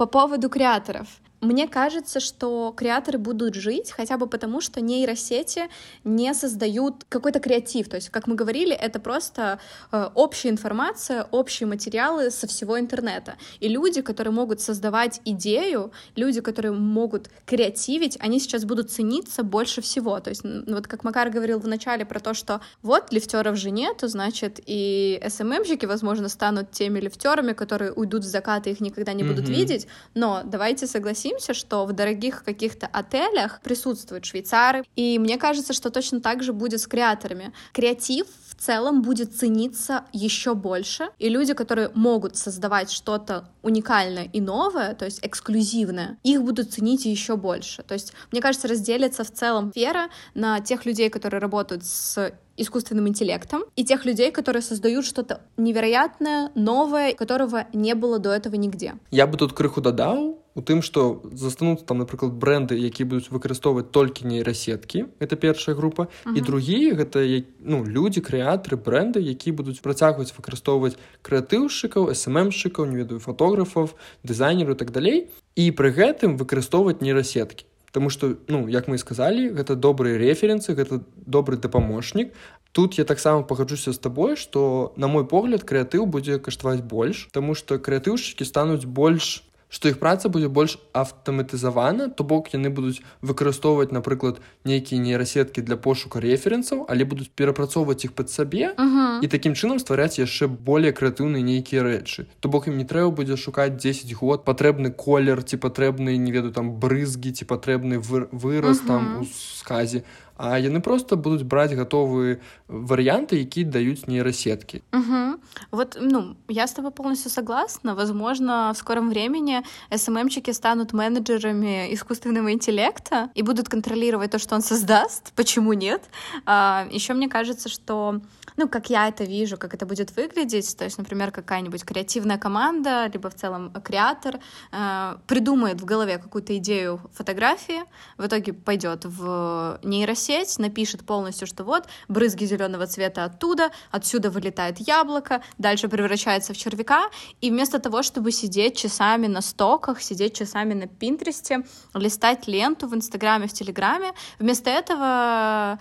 По 0.03 0.07
поводу 0.07 0.49
креаторов. 0.49 1.07
Мне 1.43 1.67
кажется, 1.67 2.19
что 2.19 2.73
креаторы 2.75 3.17
будут 3.17 3.53
жить 3.53 3.91
хотя 3.91 4.17
бы 4.17 4.27
потому, 4.27 4.61
что 4.61 4.81
нейросети 4.81 5.69
не 6.03 6.33
создают 6.33 7.03
какой-то 7.09 7.39
креатив. 7.39 7.89
То 7.89 7.97
есть, 7.97 8.09
как 8.09 8.27
мы 8.27 8.35
говорили, 8.35 8.73
это 8.73 8.99
просто 8.99 9.59
э, 9.91 10.09
общая 10.15 10.49
информация, 10.49 11.27
общие 11.31 11.67
материалы 11.67 12.31
со 12.31 12.47
всего 12.47 12.79
интернета. 12.79 13.35
И 13.59 13.67
люди, 13.67 14.01
которые 14.01 14.33
могут 14.33 14.61
создавать 14.61 15.21
идею, 15.25 15.91
люди, 16.15 16.39
которые 16.41 16.71
могут 16.71 17.29
креативить, 17.45 18.17
они 18.21 18.39
сейчас 18.39 18.63
будут 18.63 18.89
цениться 18.89 19.43
больше 19.43 19.81
всего. 19.81 20.19
То 20.19 20.29
есть, 20.29 20.43
вот 20.43 20.87
как 20.87 21.03
Макар 21.03 21.29
говорил 21.29 21.59
в 21.59 21.67
начале 21.67 22.05
про 22.05 22.19
то, 22.19 22.33
что 22.33 22.61
вот 22.81 23.11
лифтеров 23.11 23.57
же 23.57 23.69
нету, 23.71 24.07
значит, 24.07 24.61
и 24.65 25.21
СММщики, 25.27 25.85
возможно, 25.85 26.29
станут 26.29 26.71
теми 26.71 26.99
лифтерами, 26.99 27.51
которые 27.53 27.91
уйдут 27.91 28.23
в 28.23 28.27
закат 28.27 28.67
и 28.67 28.71
их 28.71 28.79
никогда 28.79 29.13
не 29.13 29.23
будут 29.23 29.45
mm-hmm. 29.45 29.53
видеть. 29.53 29.87
Но 30.13 30.41
давайте 30.45 30.87
согласимся, 30.87 31.32
боимся, 31.33 31.53
что 31.53 31.85
в 31.85 31.93
дорогих 31.93 32.43
каких-то 32.43 32.87
отелях 32.87 33.61
присутствуют 33.61 34.25
швейцары. 34.25 34.83
И 34.95 35.17
мне 35.19 35.37
кажется, 35.37 35.73
что 35.73 35.89
точно 35.89 36.21
так 36.21 36.43
же 36.43 36.53
будет 36.53 36.79
с 36.79 36.87
креаторами. 36.87 37.53
Креатив 37.73 38.27
в 38.47 38.55
целом 38.55 39.01
будет 39.01 39.35
цениться 39.35 40.03
еще 40.13 40.53
больше, 40.53 41.09
и 41.19 41.29
люди, 41.29 41.53
которые 41.53 41.89
могут 41.95 42.37
создавать 42.37 42.91
что-то 42.91 43.49
уникальное 43.61 44.29
и 44.31 44.41
новое, 44.41 44.93
то 44.93 45.05
есть 45.05 45.19
эксклюзивное, 45.23 46.17
их 46.23 46.43
будут 46.43 46.71
ценить 46.71 47.05
еще 47.05 47.35
больше. 47.35 47.83
То 47.83 47.93
есть, 47.93 48.13
мне 48.31 48.41
кажется, 48.41 48.67
разделится 48.67 49.23
в 49.23 49.31
целом 49.31 49.71
вера 49.75 50.09
на 50.35 50.59
тех 50.59 50.85
людей, 50.85 51.09
которые 51.09 51.41
работают 51.41 51.83
с 51.83 52.33
искусственным 52.55 53.07
интеллектом, 53.07 53.63
и 53.75 53.83
тех 53.83 54.05
людей, 54.05 54.31
которые 54.31 54.61
создают 54.61 55.05
что-то 55.05 55.41
невероятное, 55.57 56.51
новое, 56.53 57.13
которого 57.13 57.65
не 57.73 57.95
было 57.95 58.19
до 58.19 58.29
этого 58.29 58.55
нигде. 58.55 58.93
Я 59.09 59.25
бы 59.25 59.37
тут 59.37 59.53
крыху 59.53 59.81
додал 59.81 60.42
у 60.55 60.61
тым 60.61 60.81
што 60.81 61.21
застануцца 61.33 61.85
там 61.85 61.97
напрыклад 61.97 62.33
бренды 62.33 62.77
якія 62.77 63.09
будуць 63.09 63.33
выкарыстоўваць 63.33 63.89
толькі 63.91 64.29
нейрасеткі 64.29 65.05
это 65.19 65.35
першая 65.35 65.75
група 65.75 66.03
uh 66.03 66.09
-huh. 66.25 66.37
і 66.37 66.41
другія 66.41 66.93
гэта 66.93 67.43
ну 67.59 67.85
людзі 67.85 68.21
крэатары 68.21 68.77
бренды 68.77 69.19
якія 69.19 69.55
будуць 69.55 69.81
працягваць 69.81 70.33
выкарыстоўваць 70.37 70.97
крэатыўшчыкаў 71.21 72.13
сммшчыкаў 72.13 72.85
не 72.85 72.95
ведаю 72.95 73.19
фотографаў 73.19 73.89
дызайнеру 74.23 74.75
так 74.75 74.91
далей 74.91 75.27
і 75.55 75.71
пры 75.71 75.89
гэтым 75.91 76.37
выкарыстоўваць 76.37 77.01
нейрасеткі 77.01 77.65
Таму 77.93 78.09
што 78.09 78.35
ну 78.47 78.67
як 78.67 78.87
мы 78.87 78.97
сказалі 78.97 79.53
гэта 79.53 79.75
добрыя 79.75 80.17
рэферэнсы 80.17 80.73
гэта 80.73 81.01
добры 81.29 81.57
дапаможнік 81.57 82.33
тут 82.71 82.97
я 82.97 83.05
таксама 83.05 83.43
пагаджуся 83.43 83.93
з 83.93 83.97
табой 83.97 84.35
што 84.35 84.93
на 84.97 85.07
мой 85.07 85.25
погляд 85.25 85.63
крэатыў 85.63 86.05
будзе 86.05 86.39
каштаваць 86.39 86.81
больш 86.81 87.29
Таму 87.31 87.53
што 87.53 87.77
крэатыўшчыкі 87.77 88.45
стануць 88.45 88.85
больш 88.85 89.45
што 89.73 89.89
іх 89.89 89.97
праца 89.97 90.29
будзе 90.29 90.47
больш 90.53 90.77
аўтаматызавана 90.93 92.07
то 92.13 92.23
бок 92.23 92.53
яны 92.53 92.69
будуць 92.69 93.01
выкарыстоўваць 93.25 93.89
напрыклад 93.95 94.37
нейкія 94.69 95.01
нейрасеткі 95.01 95.65
для 95.65 95.77
пошука 95.87 96.21
рэферэнсаў 96.21 96.85
але 96.93 97.09
будуць 97.09 97.31
перапрацоўваць 97.41 98.05
іх 98.05 98.13
пад 98.13 98.29
сабе 98.29 98.69
uh 98.69 98.85
-huh. 98.85 99.25
і 99.25 99.27
такім 99.27 99.57
чынам 99.57 99.81
ствараць 99.81 100.21
яшчэ 100.21 100.47
более 100.47 100.93
крэатыўныя 100.93 101.41
нейкія 101.41 101.83
рэчы 101.83 102.25
то 102.39 102.49
бок 102.49 102.67
ім 102.67 102.77
не 102.77 102.85
трэба 102.85 103.09
будзе 103.09 103.37
шукаць 103.37 103.73
10 103.85 104.13
год 104.13 104.45
патрэбны 104.45 104.91
колер 104.91 105.43
ці 105.43 105.57
патрэбны 105.57 106.17
не 106.17 106.31
веду 106.31 106.51
там 106.51 106.77
брызгі 106.79 107.31
ці 107.31 107.45
патрэбны 107.45 107.97
выраз 108.31 108.77
uh 108.77 108.83
-huh. 108.83 108.87
там 108.87 109.21
у 109.21 109.25
сказе 109.59 110.03
а 110.37 110.57
яны 110.59 110.81
просто 110.81 111.15
будуць 111.15 111.43
браць 111.43 111.73
гатовыя 111.73 112.39
варыянты 112.67 113.37
які 113.37 113.63
даюць 113.63 114.07
нейрасеткі. 114.07 114.81
Угу. 114.93 115.39
вот 115.71 115.97
ну 116.01 116.35
я 116.47 116.67
с 116.67 116.73
тобой 116.73 116.91
полностью 116.91 117.31
согласна. 117.31 117.95
Возможно 117.95 118.71
в 118.73 118.77
скором 118.77 119.09
времени 119.09 119.63
сммчики 119.95 120.51
станут 120.51 120.93
менеджерами 120.93 121.93
искусственного 121.93 122.51
интеллекта 122.53 123.29
и 123.35 123.43
будут 123.43 123.69
контролировать 123.69 124.31
то 124.31 124.39
что 124.39 124.55
он 124.55 124.61
создаст. 124.61 125.33
Почему 125.35 125.73
нет? 125.73 126.01
А, 126.45 126.87
еще 126.91 127.13
мне 127.13 127.29
кажется 127.29 127.69
что 127.69 128.21
ну, 128.57 128.67
как 128.67 128.89
я 128.89 129.07
это 129.07 129.23
вижу, 129.23 129.57
как 129.57 129.73
это 129.73 129.85
будет 129.85 130.15
выглядеть. 130.15 130.77
То 130.77 130.83
есть, 130.83 130.97
например, 130.97 131.31
какая-нибудь 131.31 131.83
креативная 131.83 132.37
команда, 132.37 133.07
либо 133.11 133.29
в 133.29 133.35
целом 133.35 133.71
креатор 133.83 134.39
э, 134.71 135.15
придумает 135.27 135.81
в 135.81 135.85
голове 135.85 136.17
какую-то 136.17 136.55
идею 136.57 137.01
фотографии, 137.13 137.83
в 138.17 138.25
итоге 138.25 138.53
пойдет 138.53 139.05
в 139.05 139.79
нейросеть, 139.83 140.59
напишет 140.59 141.05
полностью, 141.05 141.47
что 141.47 141.63
вот 141.63 141.87
брызги 142.07 142.45
зеленого 142.45 142.87
цвета 142.87 143.25
оттуда, 143.25 143.71
отсюда 143.91 144.29
вылетает 144.29 144.79
яблоко, 144.79 145.41
дальше 145.57 145.87
превращается 145.87 146.53
в 146.53 146.57
червяка, 146.57 147.09
и 147.41 147.49
вместо 147.49 147.79
того, 147.79 148.03
чтобы 148.03 148.31
сидеть 148.31 148.77
часами 148.77 149.27
на 149.27 149.41
стоках, 149.41 150.01
сидеть 150.01 150.35
часами 150.35 150.73
на 150.73 150.87
Пинтересте, 150.87 151.63
листать 151.93 152.47
ленту 152.47 152.87
в 152.87 152.95
Инстаграме, 152.95 153.47
в 153.47 153.53
Телеграме, 153.53 154.13
вместо 154.39 154.69
этого 154.69 155.79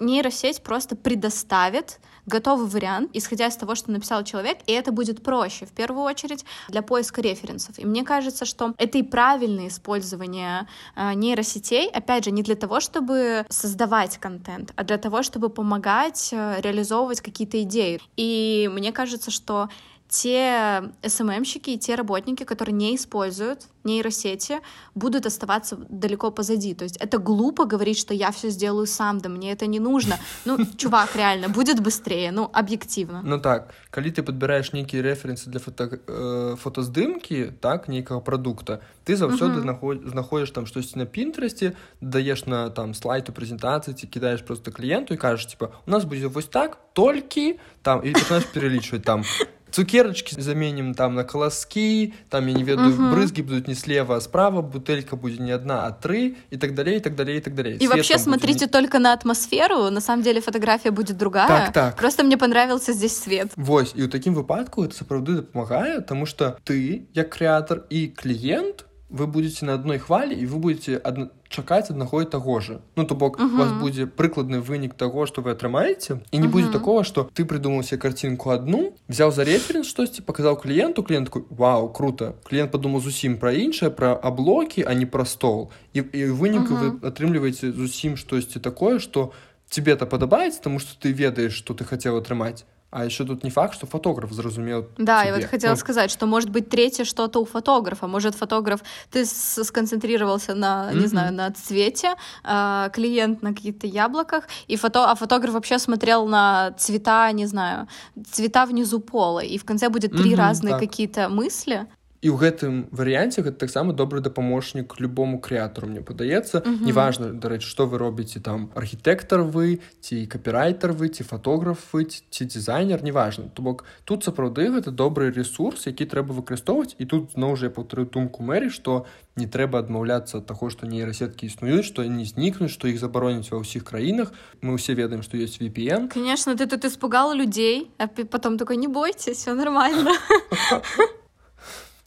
нейросеть 0.00 0.62
просто 0.62 0.96
предоставит 0.96 2.00
готовый 2.26 2.68
вариант, 2.68 3.10
исходя 3.12 3.46
из 3.46 3.56
того, 3.56 3.74
что 3.74 3.90
написал 3.90 4.24
человек, 4.24 4.58
и 4.66 4.72
это 4.72 4.92
будет 4.92 5.22
проще, 5.22 5.66
в 5.66 5.72
первую 5.72 6.04
очередь, 6.04 6.44
для 6.68 6.82
поиска 6.82 7.20
референсов. 7.20 7.78
И 7.78 7.84
мне 7.84 8.04
кажется, 8.04 8.44
что 8.44 8.74
это 8.78 8.98
и 8.98 9.02
правильное 9.02 9.68
использование 9.68 10.66
э, 10.96 11.14
нейросетей, 11.14 11.88
опять 11.88 12.24
же, 12.24 12.30
не 12.30 12.42
для 12.42 12.54
того, 12.54 12.80
чтобы 12.80 13.44
создавать 13.48 14.18
контент, 14.18 14.72
а 14.76 14.84
для 14.84 14.98
того, 14.98 15.22
чтобы 15.22 15.48
помогать 15.48 16.30
э, 16.32 16.60
реализовывать 16.60 17.20
какие-то 17.20 17.62
идеи. 17.62 18.00
И 18.16 18.70
мне 18.72 18.92
кажется, 18.92 19.30
что 19.30 19.68
те 20.10 20.82
СММщики 21.06 21.70
и 21.70 21.78
те 21.78 21.94
работники, 21.94 22.44
которые 22.44 22.74
не 22.74 22.96
используют 22.96 23.68
нейросети, 23.84 24.58
будут 24.94 25.24
оставаться 25.24 25.76
далеко 25.88 26.30
позади. 26.30 26.74
То 26.74 26.84
есть 26.84 26.96
это 26.98 27.18
глупо 27.18 27.64
говорить, 27.64 27.98
что 27.98 28.12
я 28.12 28.30
все 28.30 28.50
сделаю 28.50 28.86
сам, 28.86 29.18
да 29.18 29.28
мне 29.28 29.52
это 29.52 29.66
не 29.66 29.80
нужно. 29.80 30.16
Ну, 30.44 30.58
чувак, 30.76 31.16
реально, 31.16 31.48
будет 31.48 31.80
быстрее, 31.80 32.32
ну, 32.32 32.50
объективно. 32.52 33.22
Ну 33.24 33.40
так, 33.40 33.72
когда 33.90 34.10
ты 34.10 34.22
подбираешь 34.22 34.72
некие 34.72 35.02
референсы 35.02 35.48
для 35.48 35.60
фото, 35.60 36.00
э, 36.06 36.56
фотоздымки, 36.58 37.54
так, 37.60 37.88
некого 37.88 38.20
продукта, 38.20 38.82
ты 39.04 39.16
заўсёды 39.16 39.60
uh-huh. 39.60 40.08
знаходишь 40.10 40.50
там 40.50 40.66
что-то 40.66 40.98
на 40.98 41.06
Пинтересте, 41.06 41.74
даешь 42.00 42.44
на 42.46 42.68
там 42.70 42.94
слайд 42.94 43.28
у 43.30 43.32
презентации, 43.32 43.92
ты 43.92 44.06
кидаешь 44.06 44.42
просто 44.42 44.72
клиенту 44.72 45.14
и 45.14 45.16
кажешь, 45.16 45.46
типа, 45.46 45.72
у 45.86 45.90
нас 45.90 46.04
будет 46.04 46.32
вот 46.32 46.50
так, 46.50 46.78
только 46.92 47.54
там, 47.82 48.00
и 48.00 48.12
ты 48.12 48.20
начинаешь 48.20 48.46
переличивать 48.46 49.04
там 49.04 49.24
цукерочки 49.72 50.40
заменим 50.40 50.94
там 50.94 51.14
на 51.14 51.24
колоски, 51.24 52.14
там, 52.28 52.46
я 52.46 52.54
не 52.54 52.62
ведаю, 52.62 52.92
угу. 52.92 53.10
брызги 53.10 53.42
будут 53.42 53.68
не 53.68 53.74
слева, 53.74 54.16
а 54.16 54.20
справа, 54.20 54.62
бутылька 54.62 55.16
будет 55.16 55.40
не 55.40 55.52
одна, 55.52 55.86
а 55.86 55.90
три, 55.92 56.36
и 56.50 56.56
так 56.56 56.74
далее, 56.74 56.96
и 56.96 57.00
так 57.00 57.14
далее, 57.16 57.38
и 57.38 57.40
так 57.40 57.54
далее. 57.54 57.76
И 57.76 57.78
Свет 57.78 57.90
вообще 57.90 58.18
смотрите 58.18 58.66
не... 58.66 58.70
только 58.70 58.98
на 58.98 59.12
атмосферу, 59.12 59.90
на 59.90 60.00
самом 60.00 60.22
деле 60.22 60.40
фотография 60.40 60.90
будет 60.90 61.16
другая. 61.16 61.48
Так, 61.48 61.72
так. 61.72 61.96
Просто 61.96 62.24
мне 62.24 62.36
понравился 62.36 62.92
здесь 62.92 63.16
свет. 63.16 63.52
Вось, 63.56 63.92
и 63.94 64.02
у 64.02 64.08
таким 64.08 64.34
выпадку 64.34 64.84
это 64.84 64.94
сапраўды 64.94 65.36
дапамагае, 65.36 66.00
потому 66.00 66.26
что 66.26 66.58
ты, 66.64 67.08
як 67.14 67.30
креатор 67.30 67.84
и 67.90 68.08
клиент, 68.08 68.86
вы 69.09 69.27
будете 69.27 69.65
на 69.65 69.73
одной 69.73 69.99
хвале, 69.99 70.35
и 70.35 70.45
вы 70.45 70.57
будете 70.57 70.97
одно 70.97 71.29
чакаць 71.49 71.91
аднаго 71.91 72.21
і 72.21 72.25
таго 72.25 72.59
же 72.59 72.79
ну 72.95 73.05
то 73.05 73.15
бок 73.15 73.39
uh 73.39 73.43
-huh. 73.43 73.53
у 73.53 73.57
вас 73.57 73.71
будзе 73.71 74.05
прыкладны 74.05 74.59
вынік 74.59 74.93
того 74.93 75.25
что 75.25 75.41
вы 75.41 75.51
атрымаеце 75.51 76.19
і 76.31 76.39
не 76.39 76.43
uh 76.43 76.49
-huh. 76.49 76.51
будзе 76.51 76.71
такого 76.71 77.03
что 77.03 77.29
ты 77.33 77.45
придумал 77.45 77.83
себе 77.83 78.01
картинку 78.01 78.49
одну 78.49 78.93
взял 79.09 79.31
за 79.31 79.43
референс 79.43 79.87
штосьці 79.87 80.21
показал 80.21 80.61
клиенту 80.61 81.03
клиентку 81.03 81.41
Вау 81.49 81.93
круто 81.93 82.33
клиент 82.43 82.71
подумал 82.71 83.01
зусім 83.01 83.37
про 83.37 83.51
іншае 83.51 83.89
про 83.89 84.19
аблокі 84.23 84.83
а 84.87 84.93
не 84.93 85.05
про 85.05 85.25
стол 85.25 85.69
і, 85.93 85.99
і 85.99 86.25
выніку 86.25 86.73
uh 86.73 86.81
-huh. 86.81 86.99
вы 86.99 87.09
атрымліваеце 87.09 87.71
зусім 87.71 88.17
штосьці 88.17 88.59
такое 88.59 88.99
что 88.99 89.31
тебе 89.69 89.93
это 89.93 90.05
падабаецца 90.05 90.61
тому 90.61 90.79
что 90.79 91.07
ты 91.07 91.13
ведаешь 91.13 91.57
что 91.57 91.73
ты 91.73 91.85
хотел 91.85 92.17
атрымаць 92.17 92.65
а 92.90 93.04
еще 93.04 93.24
тут 93.24 93.44
не 93.44 93.50
факт, 93.50 93.74
что 93.74 93.86
фотограф 93.86 94.32
зразумел. 94.32 94.86
Да, 94.98 95.20
тебе. 95.20 95.28
я 95.28 95.36
вот 95.36 95.44
хотела 95.44 95.72
ну, 95.72 95.76
сказать, 95.76 96.10
что 96.10 96.26
может 96.26 96.50
быть 96.50 96.68
третье 96.68 97.04
что-то 97.04 97.40
у 97.40 97.44
фотографа. 97.44 98.08
Может, 98.08 98.34
фотограф, 98.34 98.80
ты 99.10 99.24
сконцентрировался 99.24 100.54
на, 100.54 100.90
mm-hmm. 100.90 101.00
не 101.00 101.06
знаю, 101.06 101.32
на 101.32 101.50
цвете, 101.52 102.14
а 102.42 102.88
клиент 102.88 103.42
на 103.42 103.54
каких-то 103.54 103.86
яблоках, 103.86 104.48
и 104.66 104.76
фото, 104.76 105.10
а 105.10 105.14
фотограф 105.14 105.54
вообще 105.54 105.78
смотрел 105.78 106.26
на 106.26 106.72
цвета, 106.72 107.30
не 107.32 107.46
знаю, 107.46 107.86
цвета 108.32 108.66
внизу 108.66 108.98
пола, 108.98 109.40
и 109.40 109.56
в 109.56 109.64
конце 109.64 109.88
будет 109.88 110.10
три 110.10 110.32
mm-hmm, 110.32 110.36
разные 110.36 110.78
какие-то 110.78 111.28
мысли 111.28 111.86
і 112.20 112.28
ў 112.28 112.36
гэтым 112.36 112.74
варыянце 112.92 113.42
гэта 113.42 113.56
таксама 113.64 113.92
добры 113.92 114.20
дапаможнік 114.20 115.00
любому 115.00 115.40
крэатару 115.40 115.88
мне 115.88 116.04
падаецца 116.04 116.62
неважна 116.66 117.32
дарэчы 117.32 117.66
што 117.68 117.88
вы 117.88 117.98
робіце 117.98 118.40
там 118.44 118.68
архітэктар 118.76 119.42
вы 119.42 119.80
ці 120.00 120.26
капірайтер 120.26 120.92
вы 120.92 121.08
ці 121.08 121.24
фатограф 121.24 121.90
вы 121.92 122.04
ці 122.12 122.44
дызайнер 122.44 123.02
неважна 123.02 123.48
то 123.48 123.62
бок 123.62 123.84
тут 124.04 124.24
сапраўды 124.24 124.68
гэта 124.70 124.90
добры 124.90 125.30
ресурс 125.30 125.86
які 125.86 126.04
трэба 126.04 126.34
выкарыстоўваць. 126.34 126.94
І 126.98 127.04
тут 127.04 127.32
зноў 127.36 127.56
жа 127.56 127.70
я 127.70 127.74
паўтарю 127.74 128.04
думку 128.04 128.42
мэрі 128.42 128.70
што 128.70 129.04
не 129.36 129.46
трэба 129.46 129.80
адмаўляцца 129.80 130.40
ад 130.40 130.46
таго 130.50 130.70
што 130.70 130.86
нейрасеткі 130.90 131.46
існуюць 131.46 131.86
што 131.86 132.04
не 132.04 132.24
знікнуць 132.24 132.72
што 132.72 132.90
іх 132.90 133.00
забароніць 133.00 133.50
ва 133.52 133.62
ўсіх 133.62 133.84
краінах. 133.84 134.32
Мы 134.60 134.76
ўсе 134.76 134.94
ведаем 134.98 135.22
што 135.22 135.40
ёсць 135.40 135.60
VPN 135.60 136.10
конечно 136.12 136.56
ты 136.56 136.66
тут 136.66 136.84
испугал 136.84 137.32
людзей 137.32 137.90
а 137.98 138.08
потом 138.08 138.58
такой 138.58 138.76
не 138.76 138.88
бойцесь 138.88 139.38
все 139.38 139.54
нормально 139.54 140.12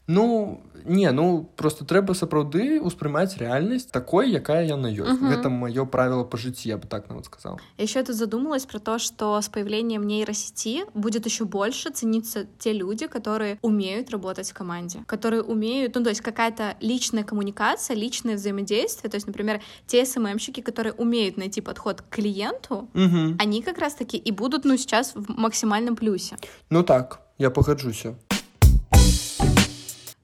Ну 0.07 0.61
не 0.85 1.11
ну 1.11 1.49
просто 1.55 1.85
трэба 1.85 2.13
сапраўды 2.13 2.79
ўспрымаць 2.81 3.37
рэальнасць 3.37 3.85
такой 3.91 4.31
якая 4.31 4.65
яна 4.65 4.89
ёсць 4.89 5.19
угу. 5.19 5.29
гэта 5.29 5.49
маё 5.49 5.85
правило 5.85 6.23
по 6.23 6.37
жыцці 6.37 6.69
я 6.69 6.77
бы 6.77 6.87
так 6.87 7.09
нават 7.09 7.25
сказал 7.25 7.59
еще 7.77 7.99
это 7.99 8.13
задумалась 8.13 8.65
про 8.65 8.79
то 8.79 8.97
что 8.99 9.39
с 9.41 9.49
появлением 9.49 10.07
нейросети 10.07 10.85
будет 10.93 11.25
еще 11.25 11.45
больше 11.45 11.91
цениться 11.91 12.47
те 12.57 12.73
люди 12.73 13.07
которые 13.07 13.59
умеют 13.61 14.09
работать 14.09 14.49
в 14.49 14.53
команде 14.53 15.03
которые 15.05 15.43
умеют 15.43 15.95
ну 15.95 16.03
то 16.03 16.09
есть 16.09 16.21
какая-то 16.21 16.75
личная 16.79 17.23
коммуникация 17.23 17.95
личное 17.95 18.35
взаимодействие 18.35 19.09
то 19.11 19.15
есть 19.15 19.27
например 19.27 19.61
те 19.85 20.05
СММщики 20.05 20.61
которые 20.61 20.93
умеют 20.93 21.37
найти 21.37 21.61
подход 21.61 22.01
к 22.01 22.09
клиенту 22.09 22.89
угу. 22.93 23.35
они 23.37 23.61
как 23.61 23.77
раз 23.77 23.93
таки 23.93 24.17
и 24.17 24.31
будут 24.31 24.65
ну 24.65 24.77
сейчас 24.77 25.13
в 25.15 25.29
максимальном 25.37 25.95
плюсе 25.95 26.37
ну 26.69 26.83
так 26.83 27.21
я 27.37 27.49
погоджуся 27.49 28.15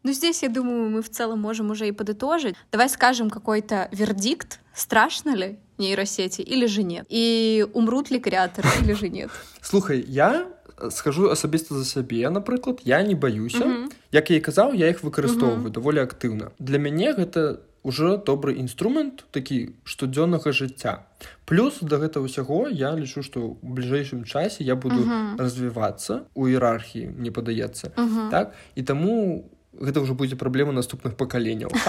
ну, 0.04 0.13
здесь, 0.13 0.43
я 0.43 0.49
думаю, 0.49 0.89
мы 0.89 1.01
в 1.01 1.10
целом 1.10 1.39
можем 1.39 1.71
уже 1.71 1.88
и 1.88 1.91
подытожить. 1.91 2.56
Давай 2.71 2.89
скажем 2.89 3.30
какой-то 3.30 3.89
вердикт, 3.91 4.60
страшно 4.73 5.36
ли 5.36 5.58
нейросети 5.78 6.41
или 6.41 6.67
же 6.67 6.84
нет? 6.84 7.06
И 7.10 7.65
умрут 7.73 8.12
ли 8.12 8.19
креаторы 8.19 8.69
или 8.82 8.93
же 8.93 9.10
нет? 9.10 9.32
Слухай, 9.62 10.06
я 10.08 10.47
скажу 10.89 11.30
асабіста 11.30 11.75
за 11.75 11.86
сябе 11.86 12.30
напрыклад 12.30 12.82
я 12.84 13.01
не 13.01 13.15
баюся 13.15 13.63
uh 13.63 13.67
-huh. 13.67 13.91
як 14.12 14.32
я 14.32 14.38
і 14.38 14.39
казаў 14.39 14.75
я 14.75 14.88
іх 14.88 15.04
выкарыстоўваю 15.04 15.63
uh 15.63 15.67
-huh. 15.67 15.71
даволі 15.71 15.99
актыўна 15.99 16.51
для 16.60 16.80
мяне 16.80 17.13
гэта 17.13 17.58
уже 17.84 18.17
добры 18.17 18.51
інструмент 18.51 19.25
такі 19.32 19.69
штодзённага 19.84 20.51
жыцця 20.51 20.97
плюс 21.45 21.78
да 21.82 21.95
гэта 21.95 22.19
ўсяго 22.19 22.69
я 22.69 22.95
лічу 22.95 23.23
што 23.23 23.39
ў 23.39 23.56
бліжэйшым 23.63 24.23
часе 24.23 24.63
я 24.63 24.75
буду 24.75 24.95
uh 24.95 25.08
-huh. 25.08 25.38
развівацца 25.38 26.21
у 26.34 26.47
іерархіі 26.47 27.08
мне 27.17 27.32
падаецца 27.32 27.88
uh 27.95 28.08
-huh. 28.08 28.30
так 28.30 28.54
і 28.75 28.84
таму 28.84 29.45
у 29.59 29.59
Гэта 29.72 30.00
ўжо 30.00 30.14
будзе 30.14 30.37
праблема 30.37 30.72
наступных 30.72 31.16
пакаленняў. 31.16 31.70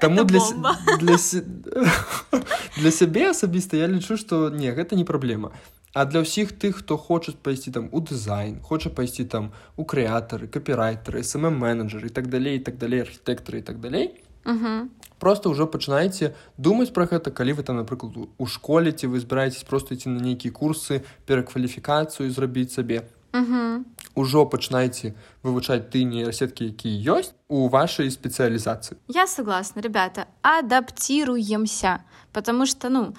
Таму 0.00 0.24
для 0.24 0.40
для 2.78 2.90
сябе 2.90 3.30
асабіста 3.30 3.76
я 3.76 3.86
лічу 3.86 4.16
што 4.16 4.50
не 4.50 4.70
гэта 4.70 4.96
не 4.96 5.04
праблема. 5.04 5.52
А 5.92 6.06
для 6.08 6.24
ўсіх 6.24 6.56
тых 6.56 6.80
хто 6.80 6.96
хочуць 6.96 7.36
пайсці 7.36 7.70
там 7.70 7.88
у 7.92 8.00
дызайн 8.00 8.64
хоча 8.64 8.88
пайсці 8.88 9.28
там 9.28 9.52
у 9.76 9.84
крэатары 9.84 10.48
капірайтары 10.48 11.22
SMM 11.22 11.52
менеджеры 11.52 12.08
так 12.08 12.32
далей 12.32 12.58
так 12.58 12.78
далей 12.78 13.04
архітэктары 13.04 13.60
і 13.60 13.62
так 13.62 13.80
далей 13.80 14.16
просто 15.20 15.52
ўжо 15.52 15.68
пачынаеце 15.68 16.32
думаць 16.56 16.90
пра 16.96 17.06
гэта 17.06 17.30
калі 17.30 17.60
вы 17.60 17.62
там 17.62 17.76
напрыклад 17.76 18.16
у 18.38 18.46
школе 18.46 18.92
ці 18.92 19.06
вы 19.06 19.20
збіраецесь 19.20 19.68
просто 19.68 19.94
ісці 19.94 20.08
на 20.16 20.24
нейкія 20.24 20.54
курсы 20.54 21.04
перакваліфікацыю 21.26 22.30
зрабіць 22.32 22.72
сабе 22.72 23.04
угу. 24.11 24.21
ужо 24.21 24.45
пачынаеце 24.45 25.15
вывучаць 25.43 25.89
ты 25.89 26.03
нейрасеткі 26.03 26.73
якія 26.73 27.17
ёсць 27.17 27.33
у 27.47 27.67
вашай 27.69 28.11
спецыялізацыі 28.11 28.97
я 29.07 29.27
согласна 29.27 29.81
ребята 29.81 30.27
адаптируемся 30.41 32.03
потому 32.33 32.65
что 32.65 32.89
ну 32.89 33.13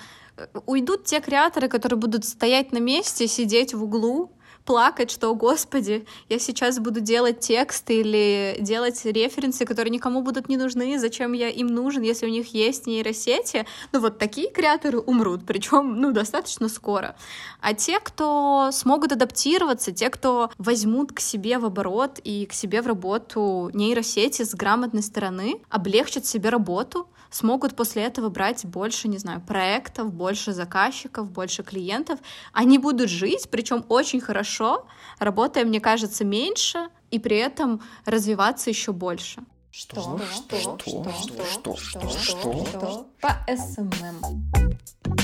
уйдут 0.67 1.05
те 1.05 1.21
креаторы 1.21 1.69
которые 1.69 1.99
будут 1.99 2.25
стоять 2.25 2.73
на 2.73 2.79
месте 2.79 3.27
сидеть 3.29 3.75
в 3.75 3.83
углу 3.83 4.31
плакать, 4.66 5.12
что, 5.12 5.34
господи, 5.36 6.06
я 6.30 6.40
сейчас 6.40 6.80
буду 6.80 7.00
делать 7.00 7.40
тексты 7.40 8.00
или 8.00 8.58
делать 8.60 9.04
референсы, 9.06 9.66
которые 9.66 9.92
никому 9.92 10.22
будут 10.22 10.50
не 10.50 10.58
нужны, 10.58 10.98
зачем 11.00 11.34
я 11.34 11.50
им 11.50 11.68
нужен, 11.68 12.04
если 12.04 12.26
у 12.26 12.30
них 12.30 12.54
есть 12.54 12.88
нейросети. 12.88 13.66
Ну 13.92 14.00
вот 14.00 14.18
такие 14.18 14.50
креаторы 14.50 15.00
умрут, 15.00 15.42
причем, 15.46 16.00
ну, 16.00 16.12
достаточно 16.12 16.70
скоро. 16.70 17.16
А 17.62 17.74
те, 17.74 18.00
кто 18.00 18.70
смогут 18.72 19.12
адаптироваться, 19.12 19.92
те, 19.92 20.10
кто 20.10 20.52
возьмут 20.58 21.12
к 21.12 21.20
себе 21.20 21.60
в 21.60 21.66
оборот 21.66 22.20
и 22.24 22.46
к 22.46 22.54
себе 22.54 22.82
в 22.82 22.88
работу 22.88 23.70
нейросети 23.74 24.44
с 24.44 24.54
грамотной 24.54 25.04
стороны, 25.04 25.62
облегчат 25.70 26.26
себе 26.26 26.50
работу, 26.50 27.08
смогут 27.34 27.76
после 27.76 28.04
этого 28.04 28.30
брать 28.30 28.66
больше, 28.66 29.08
не 29.08 29.18
знаю, 29.18 29.42
проектов, 29.42 30.14
больше 30.14 30.54
заказчиков, 30.54 31.32
больше 31.32 31.64
клиентов. 31.64 32.20
Они 32.54 32.78
будут 32.78 33.10
жить, 33.10 33.50
причем 33.50 33.84
очень 33.90 34.22
хорошо, 34.22 34.86
работая, 35.20 35.66
мне 35.66 35.80
кажется, 35.80 36.24
меньше, 36.24 36.88
и 37.12 37.20
при 37.20 37.38
этом 37.38 37.82
развиваться 38.06 38.70
еще 38.70 38.94
больше. 38.94 39.42
Что? 39.72 40.22
Что? 40.32 40.60
Что? 40.60 41.12
Что? 41.12 41.76
Что? 41.76 41.76
Что? 41.76 42.66
Что? 42.66 43.08
По 43.20 43.46
СММ. 43.48 45.24